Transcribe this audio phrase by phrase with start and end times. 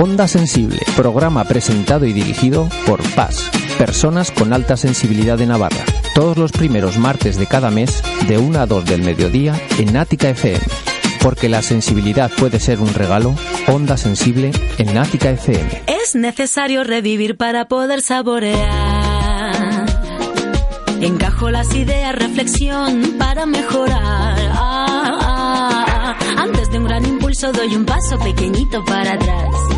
[0.00, 6.38] Onda Sensible, programa presentado y dirigido por PAS, Personas con Alta Sensibilidad de Navarra, todos
[6.38, 10.60] los primeros martes de cada mes, de 1 a 2 del mediodía, en Ática FM.
[11.20, 13.34] Porque la sensibilidad puede ser un regalo,
[13.66, 15.82] Onda Sensible en Ática FM.
[15.88, 19.86] Es necesario revivir para poder saborear.
[21.00, 24.38] Encajo las ideas, reflexión para mejorar.
[24.52, 24.86] Ah,
[25.20, 26.16] ah, ah.
[26.36, 29.77] Antes de un gran impulso doy un paso pequeñito para atrás.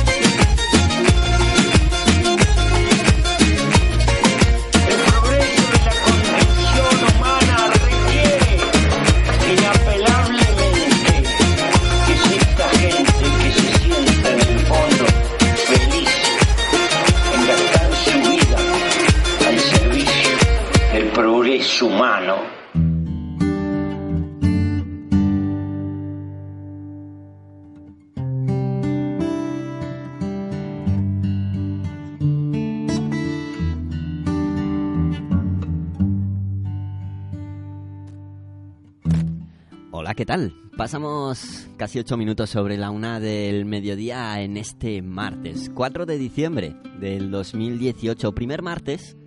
[40.21, 40.53] ¿Qué tal?
[40.77, 46.75] Pasamos casi ocho minutos sobre la una del mediodía en este martes, 4 de diciembre
[46.99, 49.17] del 2018, primer martes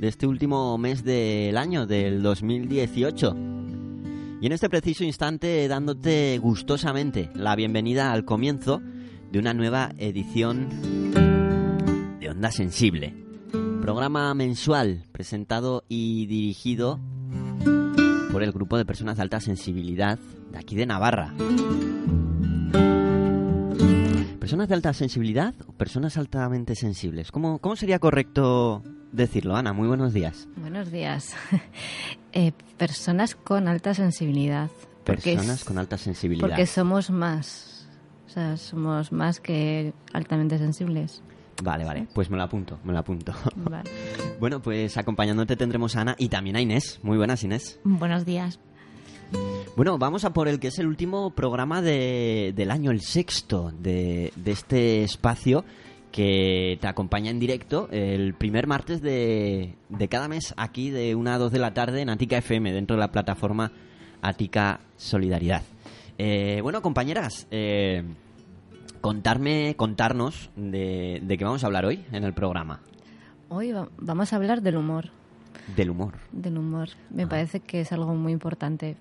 [0.00, 3.36] de este último mes del año, del 2018.
[4.40, 8.82] Y en este preciso instante dándote gustosamente la bienvenida al comienzo
[9.30, 10.68] de una nueva edición
[12.18, 13.14] de Onda Sensible.
[13.82, 16.98] Programa mensual presentado y dirigido
[18.32, 20.18] por el grupo de personas de alta sensibilidad
[20.50, 21.32] de aquí de Navarra.
[24.38, 27.30] ¿Personas de alta sensibilidad o personas altamente sensibles?
[27.30, 29.72] ¿Cómo, cómo sería correcto decirlo, Ana?
[29.72, 30.48] Muy buenos días.
[30.56, 31.34] Buenos días.
[32.32, 34.70] Eh, personas con alta sensibilidad.
[35.02, 36.46] Personas es- con alta sensibilidad.
[36.46, 37.88] Porque somos más.
[38.28, 41.24] O sea, somos más que altamente sensibles.
[41.60, 43.34] Vale, vale, pues me lo apunto, me lo apunto.
[43.56, 43.90] Vale.
[44.40, 47.00] bueno, pues acompañándote tendremos a Ana y también a Inés.
[47.02, 47.80] Muy buenas, Inés.
[47.82, 48.60] Buenos días.
[49.76, 53.72] Bueno, vamos a por el que es el último programa de- del año, el sexto
[53.78, 55.64] de, de este espacio
[56.12, 61.30] que te acompaña en directo el primer martes de, de cada mes aquí de 1
[61.30, 63.70] a 2 de la tarde en Atica FM, dentro de la plataforma
[64.20, 65.62] Atica Solidaridad.
[66.18, 68.02] Eh, bueno, compañeras, eh,
[69.00, 72.80] contarme, contarnos de, de qué vamos a hablar hoy en el programa.
[73.48, 75.10] Hoy va- vamos a hablar del humor.
[75.76, 76.14] Del humor.
[76.32, 76.88] Del humor.
[77.10, 78.96] Me parece que es algo muy importante.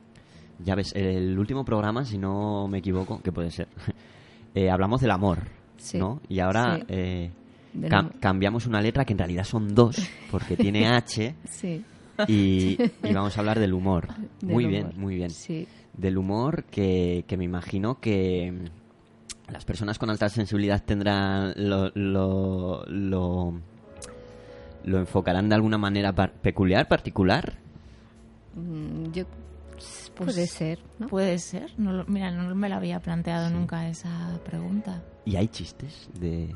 [0.63, 3.67] Ya ves, el último programa, si no me equivoco, que puede ser,
[4.55, 5.39] eh, hablamos del amor,
[5.77, 6.19] Sí, ¿no?
[6.27, 6.83] Y ahora sí.
[6.89, 7.31] eh,
[7.83, 9.95] cam- cambiamos una letra que en realidad son dos,
[10.29, 11.83] porque tiene H, Sí.
[12.27, 14.07] y, y vamos a hablar del humor.
[14.41, 15.29] Del muy bien, muy bien.
[15.29, 15.65] Sí.
[15.93, 21.89] Del humor que, que me imagino que mm, las personas con alta sensibilidad tendrán lo,
[21.95, 23.53] lo, lo,
[24.83, 27.53] lo enfocarán de alguna manera par- peculiar, particular.
[28.55, 29.23] Mm, Yo,
[30.25, 31.07] Pues, puede ser, ¿no?
[31.07, 31.71] Puede ser.
[31.77, 35.03] No lo- mira, no me lo había planteado nunca esa pregunta.
[35.25, 36.53] ¿Y hay chistes de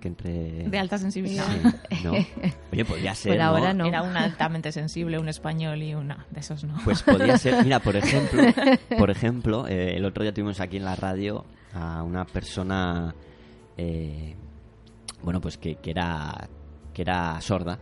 [0.00, 1.46] que entre De alta sensibilidad.
[1.90, 2.12] Sí, ¿no?
[2.72, 3.32] Oye, podría ser.
[3.32, 3.84] Por ahora ¿no?
[3.84, 3.88] no.
[3.88, 6.76] Era un altamente sensible, un español y una de esos no.
[6.84, 7.62] Pues podría ser.
[7.64, 8.42] Mira, por ejemplo,
[8.98, 13.14] por ejemplo, eh, el otro día tuvimos aquí en la radio a una persona,
[13.76, 14.36] eh,
[15.22, 16.48] bueno, pues que, que era
[16.92, 17.78] que era sorda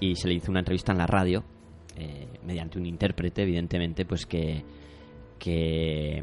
[0.00, 1.44] y se le hizo una entrevista en la radio
[2.00, 4.64] eh, mediante un intérprete, evidentemente, pues que
[5.38, 6.22] que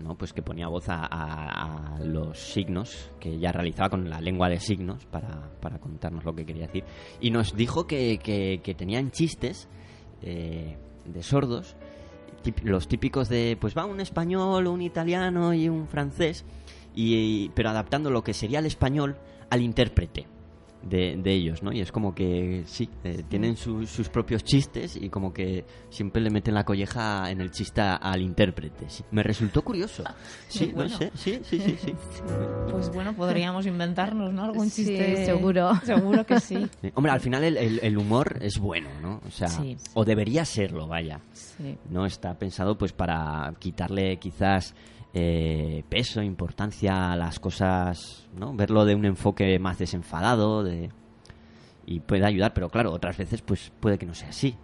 [0.00, 0.16] ¿no?
[0.18, 4.58] Pues que ponía voz a, a- los signos que ya realizaba con la lengua de
[4.60, 6.84] signos para, para contarnos lo que quería decir.
[7.20, 9.68] Y nos dijo que, que- tenían chistes
[10.22, 10.76] eh,
[11.06, 11.76] de sordos,
[12.64, 16.44] los típicos de, pues va un español, un italiano y un francés,
[16.94, 19.16] y, pero adaptando lo que sería el español
[19.50, 20.26] al intérprete
[20.88, 21.72] de, de ellos, ¿no?
[21.72, 26.22] Y es como que sí, eh, tienen su- sus propios chistes y como que siempre
[26.22, 28.88] le meten la colleja en el chiste al intérprete.
[28.88, 29.02] sí.
[29.10, 30.04] Me resultó curioso.
[30.48, 30.90] Sí, bueno.
[30.90, 31.94] no sé, sí, sí, sí, sí.
[32.70, 34.44] Pues bueno, podríamos inventarnos, ¿no?
[34.44, 35.24] Algún Sí, chiste.
[35.24, 35.70] seguro.
[35.84, 36.66] Seguro que sí.
[36.82, 36.90] Sí.
[36.94, 39.20] Hombre, al final el, el- el humor es bueno, ¿no?
[39.26, 39.76] O sea, Sí.
[39.94, 41.20] o debería serlo, vaya.
[41.32, 41.76] Sí.
[41.90, 44.74] no está pensado pues para quitarle quizás
[45.14, 50.90] eh, peso importancia a las cosas no verlo de un enfoque más desenfadado de
[51.86, 54.56] y puede ayudar pero claro otras veces pues puede que no sea así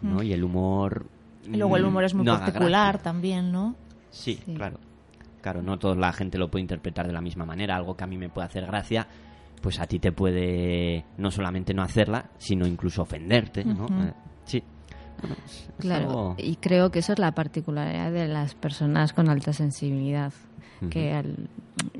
[0.00, 1.06] no y el humor
[1.44, 3.74] Y luego el humor es muy no particular también, ¿no?
[4.10, 4.54] sí, Sí.
[4.54, 4.78] claro.
[5.40, 7.74] Claro no toda la gente lo puede interpretar de la misma manera.
[7.74, 9.06] Algo que a mí me puede hacer gracia
[9.60, 13.86] pues a ti te puede no solamente no hacerla sino incluso ofenderte no.
[13.86, 14.12] Eh,
[14.44, 14.62] sí
[15.78, 20.32] Claro, algo- y creo que eso es la particularidad de las personas con alta sensibilidad,
[20.90, 21.48] que, al-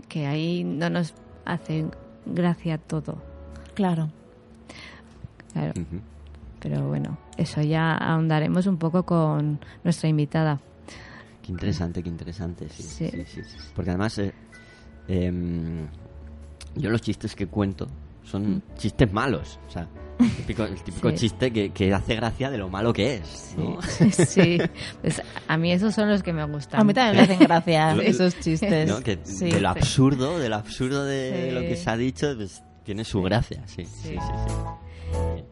[0.09, 1.15] que ahí no nos
[1.45, 1.87] hace
[2.27, 3.23] gracia todo.
[3.75, 4.11] Claro.
[5.53, 5.73] Claro,
[6.61, 10.61] pero bueno, eso ya ahondaremos un poco con nuestra invitada.
[11.43, 12.83] Qué interesante, qué interesante, sí.
[12.83, 13.11] Sí.
[13.11, 13.57] sí, sí, sí.
[13.75, 14.33] Porque además, eh,
[15.09, 15.87] em,
[16.77, 17.89] yo los chistes que cuento
[18.25, 19.59] son chistes malos.
[19.69, 19.89] O sea,
[20.19, 21.17] el típico, el típico Sí.
[21.17, 23.55] chiste que, que hace gracia de lo malo que es.
[23.57, 23.79] ¿no?
[24.13, 24.59] sí,
[25.01, 26.81] pues a mí esos son los que me gustan.
[26.81, 28.89] A mí también me hacen gracia esos chistes.
[28.89, 29.01] ¿No?
[29.01, 29.51] Que Sí.
[29.51, 31.55] de lo absurdo, de lo absurdo de Sí.
[31.55, 33.85] lo que se ha dicho, pues tiene su gracia, sí.
[33.85, 34.19] Sí, sí, Sí.
[34.49, 35.45] sí.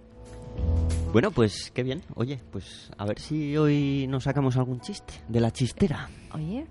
[1.12, 2.02] Bueno, pues qué bien.
[2.14, 6.08] Oye, pues a ver si hoy nos sacamos algún chiste de la chistera.
[6.32, 6.66] Oye,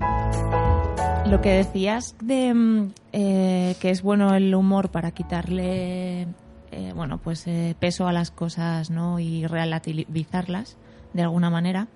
[1.26, 6.28] Lo que decías de mm, eh, que es bueno el humor para quitarle
[6.70, 10.76] eh, bueno pues eh, peso a las cosas no y relativizarlas
[11.12, 11.88] de alguna manera.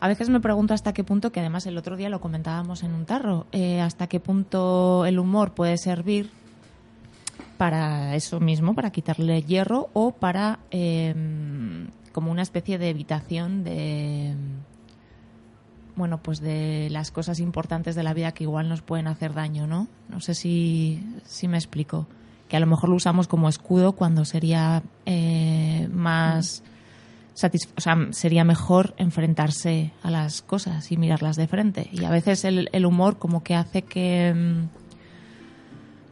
[0.00, 2.92] A veces me pregunto hasta qué punto que además el otro día lo comentábamos en
[2.92, 6.30] un tarro eh, hasta qué punto el humor puede servir
[7.56, 10.58] para eso mismo para quitarle hierro o para
[12.12, 14.34] como una especie de evitación de
[16.00, 19.68] bueno, pues de las cosas importantes de la vida que igual nos pueden hacer daño,
[19.68, 19.86] ¿no?
[20.08, 22.08] No sé si, si me explico.
[22.48, 26.64] Que a lo mejor lo usamos como escudo cuando sería eh, más...
[27.32, 31.88] O sea, sería mejor enfrentarse a las cosas y mirarlas de frente.
[31.92, 34.34] Y a veces el, el humor como que hace que...
[34.34, 34.68] mm,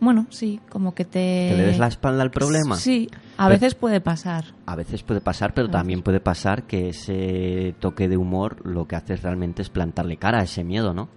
[0.05, 1.49] Bueno, sí, como que te...
[1.51, 2.77] ¿Que le des la espalda al problema?
[2.77, 4.45] Sí, a veces puede pasar.
[4.67, 8.97] A veces puede pasar, pero también puede pasar que ese toque de humor lo que
[8.97, 11.09] hace realmente es plantarle cara a ese miedo, ¿no?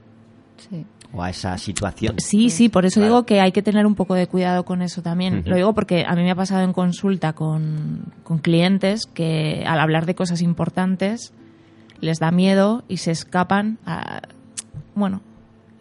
[0.57, 0.85] sí.
[1.13, 2.15] O a esa situación.
[2.19, 3.15] Sí, sí, por eso Claro.
[3.15, 5.43] digo que hay que tener un poco de cuidado con eso también.
[5.45, 9.81] Lo digo porque a mí me ha pasado en consulta con, con clientes que al
[9.81, 11.33] hablar de cosas importantes
[11.99, 14.21] les da miedo y se escapan, a,
[14.95, 15.21] bueno,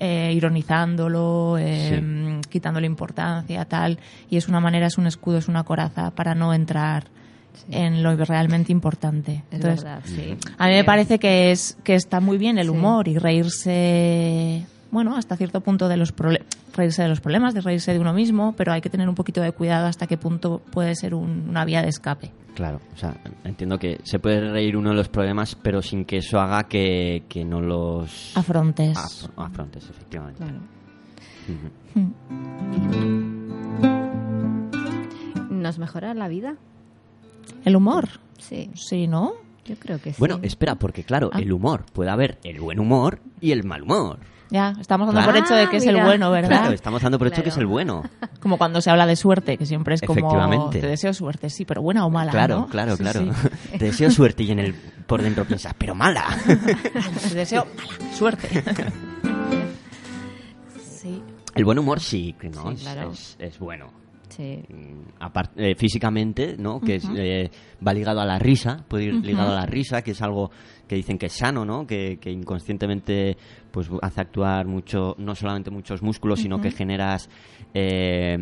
[0.00, 3.98] eh, ironizándolo, eh, quitándole importancia, tal.
[4.30, 7.04] Y es una manera, es un escudo, es una coraza para no entrar
[7.52, 7.66] Sí.
[7.72, 9.42] en lo realmente importante.
[9.50, 10.36] Es Entonces, verdad, sí.
[10.56, 12.70] a mí me parece que es que está muy bien el Sí.
[12.70, 16.12] humor y reírse, bueno, hasta cierto punto de los
[16.74, 19.40] reírse de los problemas, de reírse de uno mismo, pero hay que tener un poquito
[19.40, 22.32] de cuidado hasta qué punto puede ser un- una vía de escape.
[22.54, 26.18] Claro, o sea, entiendo que se puede reír uno de los problemas, pero sin que
[26.18, 28.96] eso haga que, que no los Afrontes.
[28.98, 30.42] afro- afrontes, efectivamente.
[30.44, 30.58] Claro.
[35.50, 36.56] ¿Nos mejora la vida?
[37.64, 39.32] El humor, Sí, sí, ¿no?
[39.66, 40.16] yo creo que sí.
[40.18, 41.38] Bueno, espera, porque claro, Ah.
[41.40, 44.18] el humor, puede haber el buen humor y el mal humor.
[44.50, 45.32] Ya, estamos dando Claro.
[45.32, 46.48] por hecho de que es el Ah, bueno, ¿verdad?
[46.60, 47.70] Claro, estamos dando por hecho que es el Claro.
[47.70, 48.02] bueno.
[48.40, 50.80] Como cuando se habla de suerte, que siempre es como Efectivamente.
[50.80, 52.66] te deseo suerte, sí, pero buena o mala, Claro, ¿no?
[52.68, 53.20] claro, Sí, claro.
[53.20, 53.30] sí.
[53.78, 54.74] Te deseo suerte y en el
[55.06, 56.24] por dentro piensas, pero mala.
[57.28, 58.48] Te deseo mala suerte.
[60.80, 61.22] sí.
[61.54, 63.10] El buen humor sí, que no, Sí, es, claro.
[63.12, 63.92] es- es bueno.
[64.28, 66.80] Sí, Mm, apart- eh, físicamente, ¿no?
[66.80, 67.50] Que es, eh,
[67.86, 70.50] va ligado a la risa, puede ir ligado a la risa, que es algo
[70.86, 71.84] que dicen que es sano, ¿no?
[71.84, 73.36] Que, que inconscientemente
[73.70, 77.28] pues hace actuar mucho, no solamente muchos músculos, sino que generas
[77.74, 78.36] eh,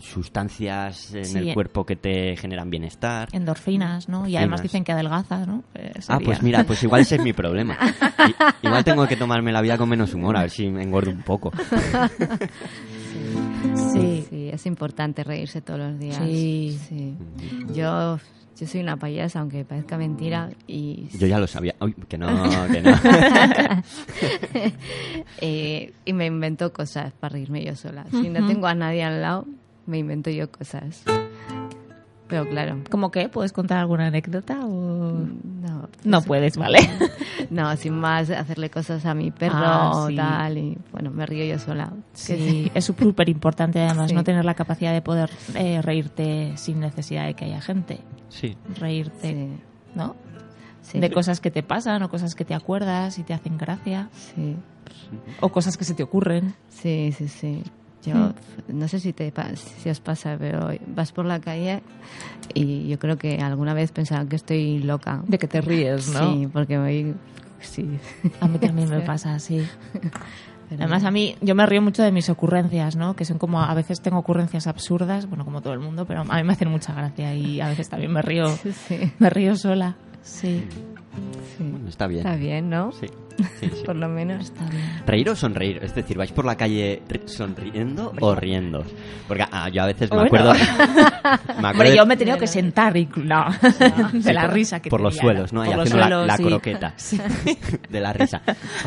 [0.00, 1.38] sustancias en Sí.
[1.38, 3.28] el cuerpo que te generan bienestar.
[3.32, 4.28] Endorfinas, ¿no?
[4.28, 5.64] Y además dicen que adelgaza, ¿no?
[5.74, 7.76] Eh, Ah, pues mira, pues igual ese es mi problema.
[7.82, 11.10] I- igual tengo que tomarme la vida con menos humor, a ver si me engordo
[11.10, 11.52] un poco.
[13.92, 14.24] Sí.
[14.28, 16.16] sí, es importante reírse todos los días.
[16.16, 16.78] Sí.
[16.88, 17.14] sí.
[17.74, 18.18] Yo
[18.58, 21.74] yo soy una payasa, aunque parezca mentira, y, Yo ya lo sabía.
[21.80, 22.26] Uy, que no,
[22.72, 22.90] que no.
[25.40, 28.06] eh, y me invento cosas para reírme yo sola.
[28.10, 28.48] Si no Ujú.
[28.48, 29.46] tengo a nadie al lado,
[29.86, 31.04] me invento yo cosas.
[32.28, 33.28] Pero claro, ¿Cómo que?
[33.28, 35.12] ¿Puedes contar alguna anécdota o...?
[35.22, 36.78] no, No pues, puedes, ¿vale?
[37.50, 40.16] No, sin más, hacerle cosas a mi perro Ah, o sí.
[40.16, 41.90] tal, y bueno, me río yo sola.
[42.12, 44.14] Que Sí, es súper importante además Sí.
[44.16, 48.00] no tener la capacidad de poder eh, reírte sin necesidad de que haya gente.
[48.28, 48.56] Sí.
[48.80, 49.48] Reírte, Sí,
[49.94, 50.16] ¿no?
[50.82, 54.08] sí, De cosas que te pasan o cosas que te acuerdas y te hacen gracia.
[54.12, 54.56] sí,
[55.40, 56.54] O cosas que se te ocurren.
[56.68, 57.62] sí, sí, sí.
[58.06, 58.32] Yo Mm.
[58.78, 59.32] no sé si te
[59.82, 61.82] si os pasa, pero vas por la calle
[62.54, 65.22] y yo creo que alguna vez pensaba que estoy loca.
[65.26, 66.32] De que te ríes, ¿no?
[66.34, 67.14] Sí, porque voy
[67.60, 67.98] sí.
[68.40, 69.66] A mí también me pasa así.
[70.68, 73.14] Pero- Además, a mí, yo me río mucho de mis ocurrencias, ¿no?
[73.14, 76.24] Que son como, a veces tengo ocurrencias absurdas, bueno, como todo el mundo, pero a
[76.36, 79.54] mí me hacen mucha gracia y a veces también me río, Sí, sí, me río
[79.56, 79.94] sola.
[80.22, 80.64] Sí,
[81.56, 81.64] sí.
[81.64, 82.20] Bueno, está bien.
[82.26, 82.92] Está bien, ¿no?
[82.92, 83.06] Sí,
[83.60, 83.82] sí, sí.
[83.84, 84.44] Por lo menos.
[84.44, 84.82] está bien.
[85.06, 88.84] Reír o sonreír, es decir, vais por la calle ri- sonriendo o riendo.
[89.28, 90.52] Porque ah, yo a veces me acuerdo.
[90.54, 93.46] me acuerdo Hombre, de- yo me he tenido que sentar y no,
[94.12, 95.64] de Sí, la por- risa que por los suelos, ¿no?
[95.64, 96.42] Por Y los haciendo la- suelos, la, sí.
[96.44, 96.94] croqueta
[97.90, 98.42] de la risa.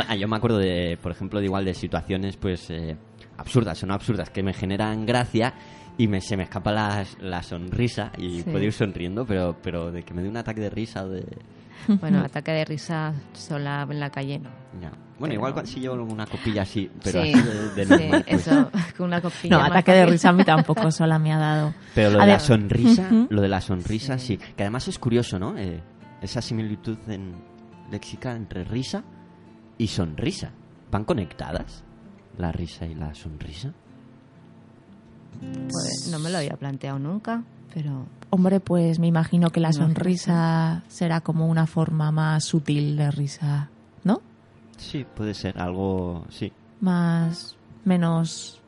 [0.07, 2.95] Ah, Yo me acuerdo de, por ejemplo, de igual de situaciones, pues eh,
[3.37, 5.53] absurdas o no absurdas que me generan gracia
[5.97, 8.43] y me, se me escapa la, la sonrisa y Sí.
[8.43, 11.25] puedo ir sonriendo, pero, pero de que me dé un ataque de risa o de
[11.87, 14.49] Bueno, ataque de risa sola en la calle no.
[14.81, 14.89] ya.
[15.19, 17.89] Bueno, Pero- igual cuando- si llevo una copilla así, pero sí, así de, de sí,
[18.03, 18.47] normal, pues.
[18.47, 19.57] eso, con una copilla.
[19.57, 21.73] No, ataque de risa a mí tampoco sola me ha dado.
[21.93, 24.37] Pero lo de la sonrisa, lo de la sonrisa, sí.
[24.37, 25.57] Que además es curioso, ¿no?
[25.57, 25.81] Eh,
[26.21, 27.33] esa similitud en
[27.91, 29.03] léxica entre risa
[29.77, 30.51] y sonrisa.
[30.91, 31.83] ¿Van conectadas?
[32.37, 33.73] La risa y la sonrisa.
[35.39, 40.83] Pues no me lo había planteado nunca, pero Hombre, pues me imagino que la sonrisa
[40.87, 43.69] será como una forma más sutil de risa,
[44.03, 44.21] ¿no?
[44.77, 46.51] Sí, puede ser algo, sí.
[46.79, 48.61] Más, menos,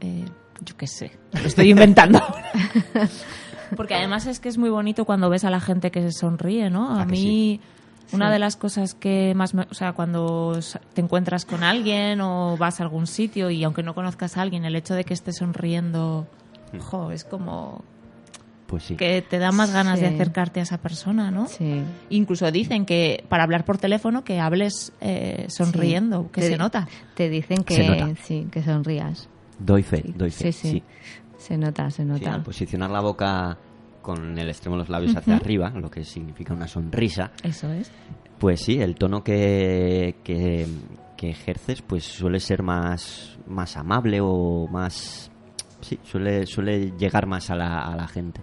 [0.00, 0.24] eh,
[0.64, 2.20] yo qué sé, lo estoy inventando.
[3.76, 6.70] Porque además es que es muy bonito cuando ves a la gente que se sonríe,
[6.70, 6.90] ¿no?
[6.96, 7.60] A ¿A que mí,
[8.12, 8.32] una Sí.
[8.32, 10.58] de las cosas que más, me- o sea, cuando
[10.94, 14.64] te encuentras con alguien o vas a algún sitio y aunque no conozcas a alguien,
[14.64, 16.26] el hecho de que esté sonriendo,
[16.72, 16.78] Mm.
[16.78, 17.82] jo, es como
[18.70, 18.94] Pues sí.
[18.94, 21.48] que te da más ganas de acercarte a esa persona, ¿no?
[21.48, 21.82] sí.
[22.08, 26.86] Incluso dicen que para hablar por teléfono que hables eh, sonriendo, que Te- se nota.
[27.16, 28.14] Te dicen Se que nota.
[28.22, 29.28] sí, que sonrías.
[29.58, 30.52] Doy fe, Sí, doy fe.
[30.52, 30.82] sí, sí.
[31.36, 32.32] Se nota, se nota.
[32.34, 33.58] al posicionar la boca
[34.02, 37.90] con el extremo de los labios hacia arriba, lo que significa una sonrisa, Eso es.
[38.38, 40.66] Pues sí, el tono que, que,
[41.16, 45.30] que ejerces pues suele ser más, más amable o más...
[45.80, 48.40] Sí, suele, suele llegar más a la, a la gente.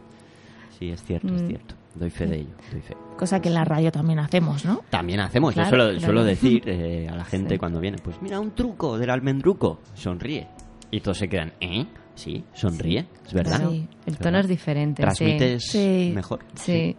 [0.78, 1.48] Sí, es cierto, es Mm.
[1.48, 1.76] cierto.
[1.96, 2.96] Doy fe de ello, doy fe.
[3.18, 4.82] Cosa que en la radio también hacemos, ¿no?
[4.92, 6.00] También hacemos, Claro, yo suelo, claro.
[6.06, 7.58] suelo decir eh, a la gente Sí.
[7.60, 10.48] cuando viene, pues mira un truco del almendruco, sonríe.
[10.92, 11.86] Y todos se quedan, ¿eh?
[12.16, 13.70] Sí, sonríe, es verdad.
[13.70, 14.42] Sí, el tono verdad.
[14.42, 15.02] es diferente.
[15.02, 15.76] Transmites
[16.14, 16.40] mejor.
[16.56, 16.96] Sí,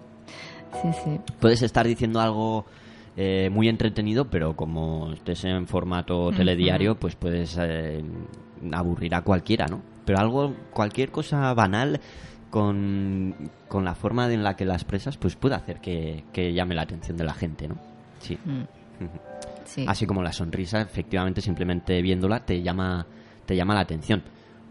[0.83, 1.21] sí, sí.
[1.41, 2.67] puedes estar diciendo algo
[3.17, 8.05] eh, muy entretenido, pero como estés en formato telediario, pues puedes eh,
[8.73, 9.83] aburrir a cualquiera, ¿no?
[10.05, 12.01] Pero algo, cualquier cosa banal
[12.51, 13.35] con,
[13.69, 16.83] con la forma en la que la expresas, pues puede hacer que, que llame la
[16.83, 17.77] atención de la gente, ¿no?
[18.21, 18.37] Sí.
[18.45, 18.63] Mm,
[19.65, 19.85] sí.
[19.89, 23.07] Así como la sonrisa, efectivamente, simplemente viéndola te llama,
[23.47, 24.23] te llama la atención.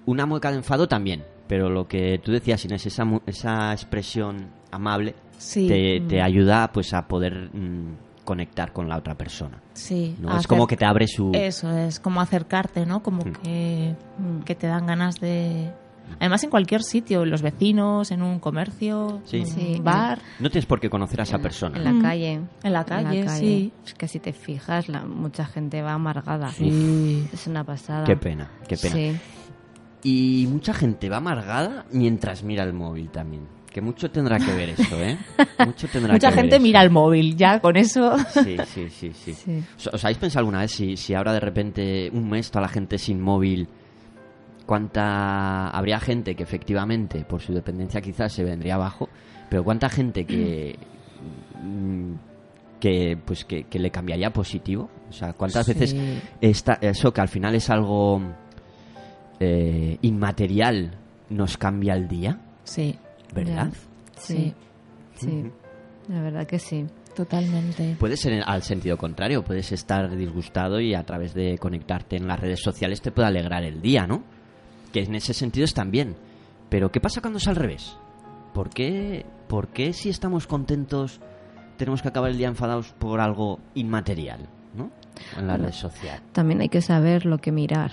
[0.06, 5.16] Una mueca de enfado también, pero lo que tú decías, Inés, esa, esa expresión amable
[5.38, 5.68] Sí.
[5.68, 9.62] te, te ayuda pues a poder mm, conectar con la otra persona.
[9.74, 10.16] Sí.
[10.38, 11.32] Es como que te abre su...
[11.34, 13.04] Eso es, como acercarte, ¿no?
[13.04, 13.32] Como Mm.
[13.44, 14.40] que, Mm.
[14.44, 15.72] que te dan ganas de...
[16.20, 19.38] Además, en cualquier sitio, en los vecinos, en un comercio, Sí.
[19.38, 19.74] en Sí.
[19.78, 21.78] un bar, No tienes por qué conocer a esa En la- persona.
[21.78, 22.02] En la Mm.
[22.02, 22.42] calle.
[22.64, 23.72] en la calle, sí.
[23.86, 26.50] Es que si te fijas, la, mucha gente va amargada.
[26.52, 27.28] Sí.
[27.34, 28.06] Es una pasada.
[28.06, 28.96] Qué pena, qué pena.
[28.96, 29.18] Sí,
[30.04, 33.48] Y mucha gente va amargada mientras mira el móvil también.
[33.72, 35.18] Que mucho tendrá que ver eso, ¿eh?
[35.68, 36.64] Mucho tendrá Mucha que ver gente eso.
[36.64, 38.16] mira el móvil, ya con eso.
[38.44, 39.34] Sí, sí, sí, sí.
[39.34, 39.64] sí.
[39.78, 42.70] ¿Os- ¿Os habéis pensado alguna vez si, si ahora de repente un mes toda la
[42.70, 43.68] gente sin móvil,
[44.68, 49.10] cuánta habría gente que efectivamente por su dependencia quizás se vendría abajo,
[49.50, 50.78] pero cuánta gente que
[51.64, 52.14] mm,
[52.80, 54.90] que pues que, que le cambiaría positivo?
[55.10, 55.74] O sea, cuántas Sí.
[55.74, 55.96] veces
[56.42, 58.22] esta, eso que al final es algo
[59.40, 60.92] eh, inmaterial
[61.30, 62.96] nos cambia el día, Sí,
[63.34, 63.70] ¿verdad?
[64.18, 64.54] Sí,
[65.16, 65.52] sí, sí.
[66.10, 66.86] La verdad que sí.
[67.16, 67.96] totalmente.
[68.00, 72.40] Puede ser al sentido contrario, puedes estar disgustado y a través de conectarte en las
[72.40, 74.24] redes sociales te puede alegrar el día, ¿no?
[74.92, 76.16] Que en ese sentido es también.
[76.70, 77.98] Pero ¿qué pasa cuando es al revés?
[78.54, 81.22] ¿por qué, ¿por qué si estamos contentos
[81.78, 84.90] tenemos que acabar el día enfadados por algo inmaterial, ¿no?
[85.38, 86.20] En la red social.
[86.32, 87.92] También hay que saber lo que mirar.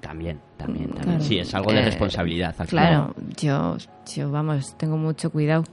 [0.00, 1.02] También, también, Mm, también.
[1.18, 1.24] claro.
[1.24, 2.54] Sí, es algo de Eh, responsabilidad.
[2.58, 3.76] al Claro, yo,
[4.14, 5.64] yo, vamos, tengo mucho cuidado.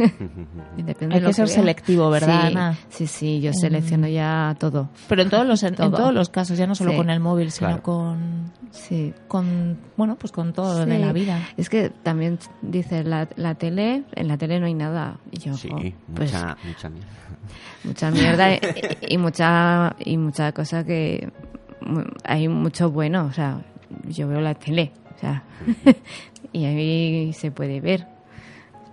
[0.76, 1.54] Depende Hay de lo que ser vea.
[1.54, 2.78] selectivo, ¿verdad, Sí, Ana?
[2.88, 4.88] Sí, sí, yo selecciono ya todo.
[5.08, 5.90] Pero en todos los en, Todo.
[5.90, 6.96] todos los casos, ya no solo Sí.
[6.96, 7.82] con el móvil, sino Claro.
[7.82, 9.12] con Sí.
[9.28, 11.38] con bueno, pues con todo de la vida.
[11.56, 15.16] Es que también dice la, la tele, en la tele no hay nada.
[15.30, 15.76] Y yo, Sí, jo,
[16.14, 17.08] pues mucha, mucha mierda.
[17.84, 18.60] mucha mierda y,
[19.08, 21.30] y mucha y mucha cosa que
[22.24, 23.60] hay mucho bueno, o sea,
[24.08, 25.42] yo veo la tele, o sea,
[26.52, 28.06] y ahí se puede ver.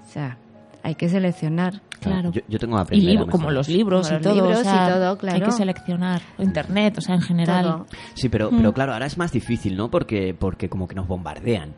[0.07, 0.37] O sea,
[0.83, 1.81] hay que seleccionar.
[1.99, 2.31] Claro.
[2.31, 4.57] Yo, yo tengo que Y aprender libro, como los libros Como y los todo, libros
[4.59, 5.45] o y todo, Hay claro.
[5.45, 7.63] que seleccionar o internet, o sea, en general.
[7.65, 7.87] Todo.
[8.13, 8.57] Sí, pero, Mm.
[8.57, 9.89] pero claro, ahora es más difícil, ¿no?
[9.89, 11.73] Porque, porque como que nos bombardean.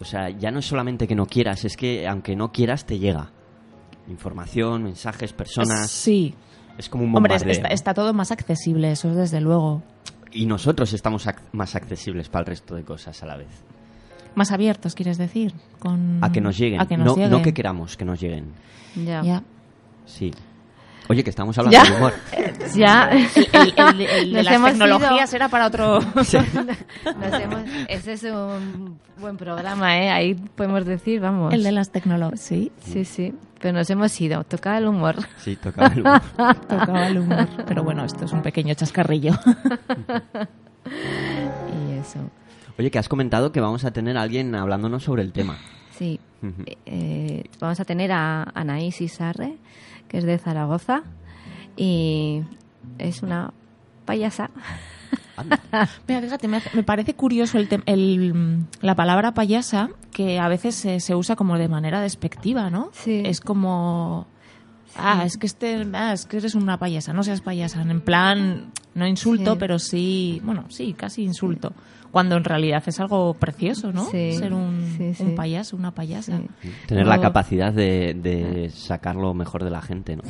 [0.00, 2.98] O sea, ya no es solamente que no quieras, es que aunque no quieras te
[3.00, 3.30] llega.
[4.08, 5.90] Información, mensajes, personas.
[5.90, 6.34] Sí.
[6.78, 7.52] Es como un Hombre, bombardeo.
[7.52, 9.82] está, está todo más accesible, eso desde luego.
[10.30, 13.48] Y nosotros estamos ac- más accesibles para el resto de cosas a la vez.
[14.38, 16.80] Más abiertos, quieres decir, con A que nos lleguen.
[16.80, 17.30] A que nos no, lleguen.
[17.30, 18.52] no que queramos que nos lleguen.
[18.94, 19.20] Ya.
[19.22, 19.42] Ya.
[20.06, 20.30] Sí.
[21.10, 21.90] Oye, que estamos hablando Ya.
[21.90, 22.12] de humor.
[22.74, 23.08] Ya.
[23.10, 25.36] El, el- el de Nos las tecnologías ido.
[25.36, 25.98] era para otro.
[26.14, 30.10] Nos hemos- ese es un buen programa, ¿eh?
[30.10, 31.52] Ahí podemos decir, vamos.
[31.54, 32.40] el de las tecnologías.
[32.40, 33.34] Sí, Sí, sí.
[33.60, 34.44] Pero nos hemos ido.
[34.44, 35.16] Tocaba el humor.
[35.38, 36.20] Sí, tocaba el humor.
[36.68, 37.48] tocaba el humor.
[37.66, 39.32] Pero bueno, esto es un pequeño chascarrillo.
[40.86, 42.20] Y eso.
[42.78, 45.58] Oye, que has comentado que vamos a tener a alguien hablándonos sobre el tema.
[45.98, 46.20] Sí.
[46.42, 46.62] Ujú.
[46.86, 49.56] Eh, vamos a tener a Anaís Isarre,
[50.08, 51.02] que es de Zaragoza.
[51.76, 52.42] Y
[52.98, 53.52] es una
[54.04, 54.50] payasa.
[56.08, 60.48] Mira, fíjate, me, hace- me parece curioso el tem- el, la palabra payasa, que a
[60.48, 62.90] veces se, se usa como de manera despectiva, ¿no?
[62.92, 63.22] Sí.
[63.24, 64.26] Es como...
[64.96, 67.82] Ah, es que este, ah, es que eres una payasa, no seas payasa.
[67.82, 69.56] En plan, no insulto, Sí.
[69.60, 71.72] pero sí, bueno, sí, casi insulto.
[72.10, 74.06] Cuando en realidad es algo precioso, ¿no?
[74.06, 75.22] Sí, Ser un, sí, sí.
[75.22, 76.38] un payaso, una payasa.
[76.38, 76.70] Sí.
[76.86, 80.22] Tener la capacidad de, de sacar lo mejor de la gente, ¿no?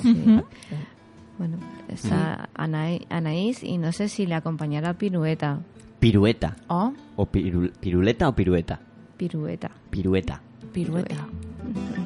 [1.38, 1.56] Bueno,
[1.88, 5.60] está Anaí- Anaís y no sé si le acompañará Pirueta.
[6.00, 6.56] Pirueta.
[6.66, 8.80] Oh, ¿O pirul- piruleta o pirueta?
[9.16, 9.70] Pirueta.
[9.90, 10.40] Pirueta.
[10.72, 11.26] pirueta.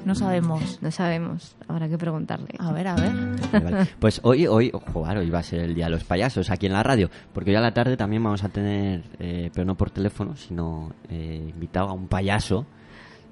[0.05, 0.79] No sabemos.
[0.83, 1.55] No sabemos.
[1.69, 2.49] Habrá que preguntarle.
[2.59, 3.13] A ver, a ver.
[3.53, 3.89] Vale, vale.
[3.99, 6.73] Pues hoy, hoy, ojo, hoy va a ser el Día de los Payasos aquí en
[6.73, 9.91] la radio, porque hoy a la tarde también vamos a tener, eh, pero no por
[9.91, 12.67] teléfono, sino eh, invitado a un payaso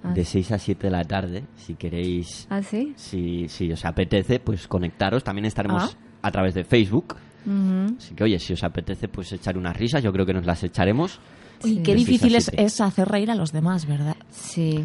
[0.02, 2.94] Ah, de 6 a 7 de la tarde, si queréis, ¿Ah, sí?
[2.96, 5.98] si, si os apetece, pues conectaros, también estaremos Ah.
[6.22, 7.16] a través de Facebook,
[7.98, 10.64] así que oye, si os apetece, pues echar unas risas, yo creo que nos las
[10.64, 11.20] echaremos.
[11.64, 11.82] Y Sí.
[11.82, 14.16] qué difícil es, es hacer reír a los demás, ¿verdad?
[14.30, 14.82] Sí.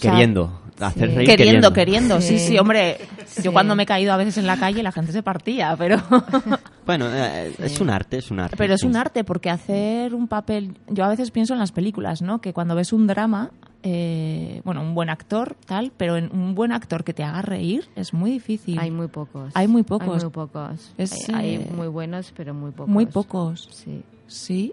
[0.00, 2.48] Queriendo, hacer reír Queriendo, queriendo, sí, Sí.
[2.48, 2.98] sí, hombre.
[3.26, 3.42] Sí.
[3.42, 5.96] Yo cuando me he caído a veces en la calle la gente se partía, pero
[6.86, 8.56] Bueno, eh, es un arte, es un arte.
[8.56, 12.22] pero es un arte porque hacer un papel, yo a veces pienso en las películas,
[12.22, 12.40] ¿no?
[12.40, 13.50] Que cuando ves un drama,
[13.82, 17.88] eh, bueno, un buen actor, tal, pero en un buen actor que te haga reír
[17.96, 18.78] es muy difícil.
[18.78, 19.50] Hay muy pocos.
[19.54, 20.16] Hay muy pocos.
[20.18, 20.92] Hay muy pocos.
[20.98, 22.88] Es, hay, hay muy buenos, pero muy pocos.
[22.92, 23.68] Muy pocos.
[23.72, 24.02] Sí.
[24.28, 24.72] Sí,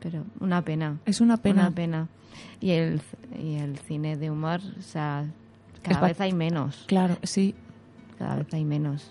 [0.00, 0.98] Pero una pena.
[1.06, 1.62] es una pena.
[1.62, 2.08] Una pena.
[2.60, 3.00] Y el,
[3.40, 5.24] y el cine de humor, o sea,
[5.82, 6.84] cada Es vez hay menos.
[6.86, 7.54] Claro, sí.
[8.18, 9.10] Cada vez hay menos.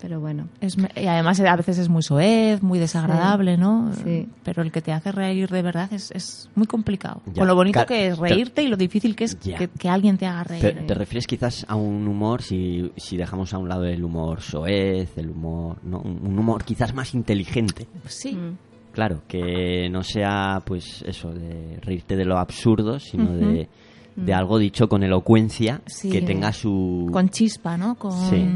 [0.00, 0.48] Pero bueno.
[0.62, 3.92] Es me- y además a veces es muy soez, muy desagradable, ¿no?
[4.02, 4.26] sí.
[4.44, 7.20] Pero el que te hace reír de verdad es, es muy complicado.
[7.26, 7.34] Ya.
[7.40, 10.16] Con lo bonito que es te- reírte y lo difícil que es que, que alguien
[10.16, 10.62] te haga reír.
[10.62, 14.40] Pero, ¿Te refieres quizás a un humor, si, si dejamos a un lado el humor
[14.40, 16.00] soez, el humor, ¿no?
[16.00, 17.86] un un humor quizás más inteligente?
[18.06, 18.34] Sí.
[18.36, 18.56] Mm.
[18.92, 23.68] Claro, que no sea, pues eso, de reírte de lo absurdo, sino de,
[24.16, 26.10] de algo dicho con elocuencia, Sí.
[26.10, 27.08] que tenga su...
[27.12, 27.94] Con chispa, ¿no?
[27.94, 28.12] Con...
[28.12, 28.48] Sí.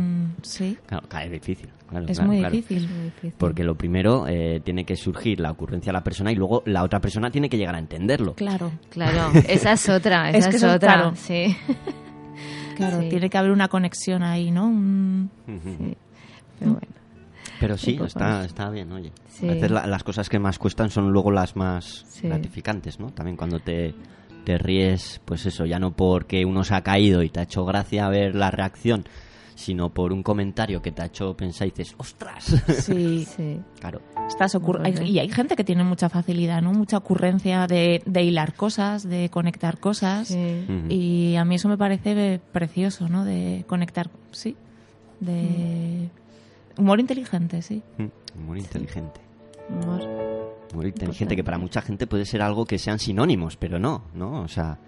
[0.43, 0.77] Sí.
[0.87, 1.69] Claro, es difícil.
[1.89, 2.55] claro, Es claro, muy claro.
[2.55, 2.89] difícil.
[2.91, 3.33] Muy difícil.
[3.39, 6.83] Porque lo primero eh, tiene que surgir la ocurrencia de la persona y luego la
[6.83, 8.35] otra persona tiene que llegar a entenderlo.
[8.35, 8.73] Claro.
[8.91, 10.79] Claro, esa es otra, esa Es es, que otra.
[10.95, 11.13] claro.
[11.15, 11.57] Sí.
[12.77, 13.09] Claro, Sí.
[13.09, 14.67] tiene que haber una conexión ahí, ¿no?
[14.67, 15.95] Un- Ujú.
[16.59, 16.87] Pero bueno.
[17.61, 19.13] Pero sí, está, está bien, oye.
[19.29, 19.47] Sí.
[19.49, 22.29] A veces la- las cosas que más cuestan son luego las más Sí.
[22.29, 23.11] gratificantes, ¿no?
[23.11, 23.95] También cuando te,
[24.45, 27.65] te ríes, pues eso, ya no porque uno se ha caído y te ha hecho
[27.65, 29.05] gracia ver la reacción,
[29.55, 32.45] sino por un comentario que te ha hecho pensar y dices, ¡ostras!
[32.83, 33.25] Sí.
[33.37, 33.61] Sí.
[33.79, 34.01] claro.
[34.27, 36.73] Estás hay- y hay gente que tiene mucha facilidad, ¿no?
[36.73, 40.29] Mucha ocurrencia de, de hilar cosas, de conectar cosas.
[40.29, 40.65] Sí.
[40.89, 43.25] Y a mí eso me parece precioso, ¿no?
[43.25, 44.57] De conectar, sí.
[45.21, 46.09] De
[46.79, 47.83] humor inteligente, sí.
[47.99, 49.21] Mm, Muy inteligente.
[49.69, 50.03] Humor.
[50.75, 54.43] Muy inteligente, que para mucha gente puede ser algo que sean sinónimos, pero no, ¿no?
[54.43, 54.79] O sea,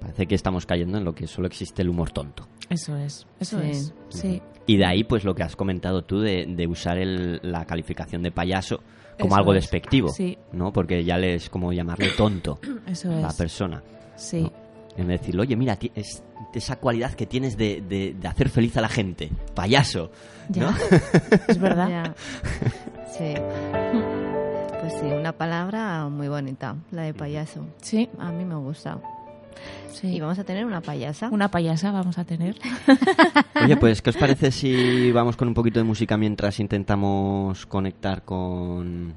[0.00, 2.46] Parece que estamos cayendo en lo que solo existe el humor tonto.
[2.68, 3.70] Eso es, eso Sí.
[3.70, 3.94] es.
[4.10, 4.42] Sí.
[4.66, 8.22] Y de ahí, pues lo que has comentado tú de, de usar el- la calificación
[8.22, 8.80] de payaso
[9.18, 9.62] como Eso algo es.
[9.62, 10.36] despectivo, Sí.
[10.52, 10.74] ¿no?
[10.74, 13.34] Porque ya le es como llamarle tonto Eso a la es.
[13.34, 13.82] persona.
[14.16, 14.42] Sí.
[14.42, 14.52] ¿no?
[14.98, 18.82] En decirle, oye, mira, es esa cualidad que tienes de, de- de hacer feliz a
[18.82, 20.10] la gente, payaso.
[20.48, 20.70] Ya.
[20.70, 20.74] ¿no?
[21.48, 21.88] Es verdad.
[21.88, 22.14] Ya.
[23.16, 23.34] Sí.
[24.80, 27.66] Pues sí, una palabra muy bonita, la de payaso.
[27.80, 28.98] Sí, A mí me gusta.
[29.92, 30.08] sí.
[30.08, 31.28] Y vamos a tener una payasa.
[31.30, 32.56] Una payasa vamos a tener.
[33.64, 38.22] Oye, pues, ¿qué os parece si vamos con un poquito de música mientras intentamos conectar
[38.24, 39.14] con,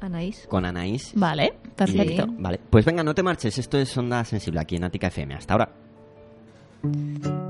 [0.00, 0.46] Anaís.
[0.48, 1.12] con Anaís?
[1.14, 2.24] Vale, perfecto.
[2.26, 2.34] Sí.
[2.38, 5.34] Vale, pues venga, no te marches, esto es Onda Sensible aquí en Ática FM.
[5.36, 7.47] Hasta ahora.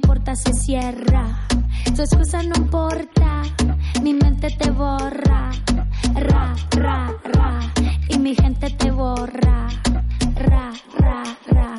[0.00, 1.46] Mi se cierra.
[1.84, 3.42] Tu excusa no importa,
[4.02, 5.50] mi mente te borra.
[6.14, 7.60] Ra, ra, ra,
[8.08, 9.68] y mi gente te borra.
[10.36, 11.76] Ra, ra, ra,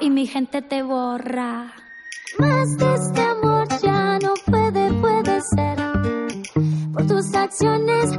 [0.00, 1.72] y mi gente te borra.
[2.38, 5.78] Más de este amor ya no puede, puede ser.
[6.92, 8.10] Por tus acciones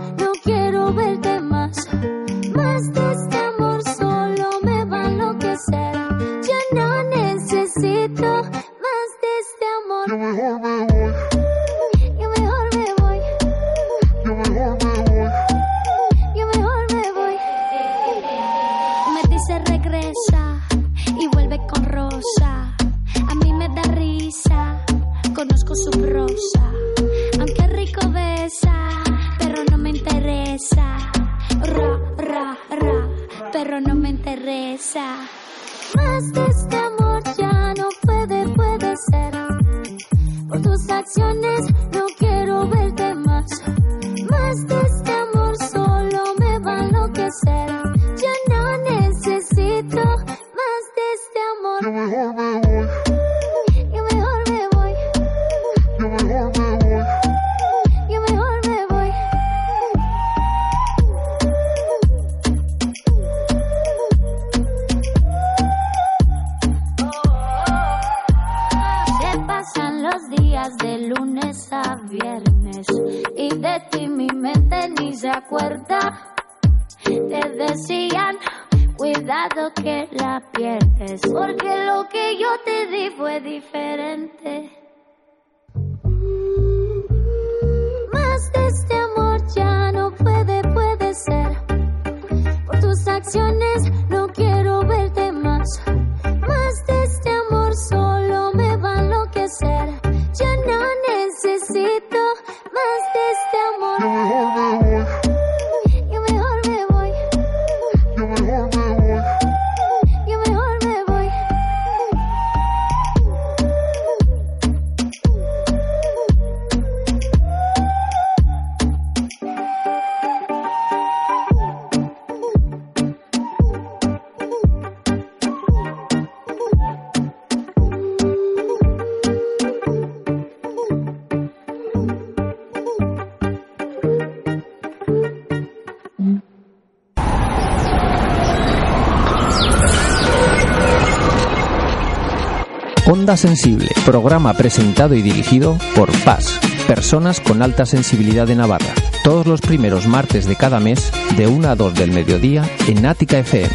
[143.33, 148.93] Onda Sensible, programa presentado y dirigido por PAS, personas con alta sensibilidad de Navarra.
[149.23, 153.39] Todos los primeros martes de cada mes, de 1 a 2 del mediodía, en Ática
[153.39, 153.73] FM.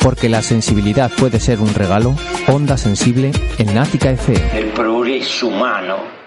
[0.00, 2.16] Porque la sensibilidad puede ser un regalo,
[2.48, 4.58] Onda Sensible en Ática FM.
[4.58, 6.23] El progreso humano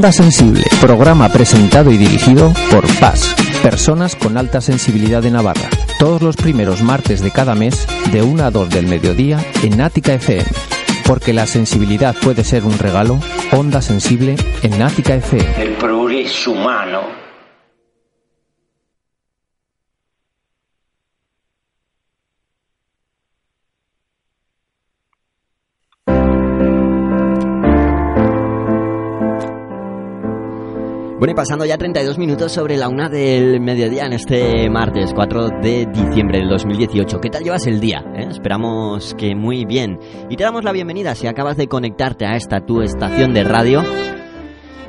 [0.00, 5.68] Onda Sensible, programa presentado y dirigido por PAS, personas con alta sensibilidad de Navarra.
[5.98, 10.14] Todos los primeros martes de cada mes, de 1 a 2 del mediodía, en Ática
[10.14, 10.46] FM.
[11.06, 13.20] Porque la sensibilidad puede ser un regalo,
[13.52, 15.62] Onda Sensible en Ática FM.
[15.62, 17.19] El progreso humano
[31.20, 35.48] Bueno, y pasando ya 32 minutos sobre la una del mediodía en este martes 4
[35.62, 37.20] de diciembre del 2018.
[37.20, 38.02] ¿Qué tal llevas el día?
[38.16, 38.26] eh?
[38.30, 39.98] Esperamos que muy bien.
[40.30, 43.82] Y te damos la bienvenida si acabas de conectarte a esta tu estación de radio.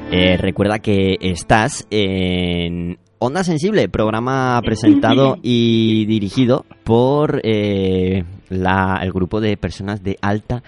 [0.10, 9.12] Eh, recuerda que estás en Onda Sensible, programa presentado y dirigido por eh, la- el
[9.12, 10.63] grupo de personas de alta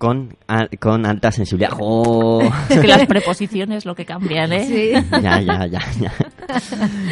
[0.00, 1.72] con, al- con alta sensibilidad.
[1.72, 2.40] ¡Jo!
[2.70, 4.64] Es que las preposiciones lo que cambian, ¿eh?
[4.66, 5.20] Sí.
[5.22, 6.12] ya, ya, ya, ya.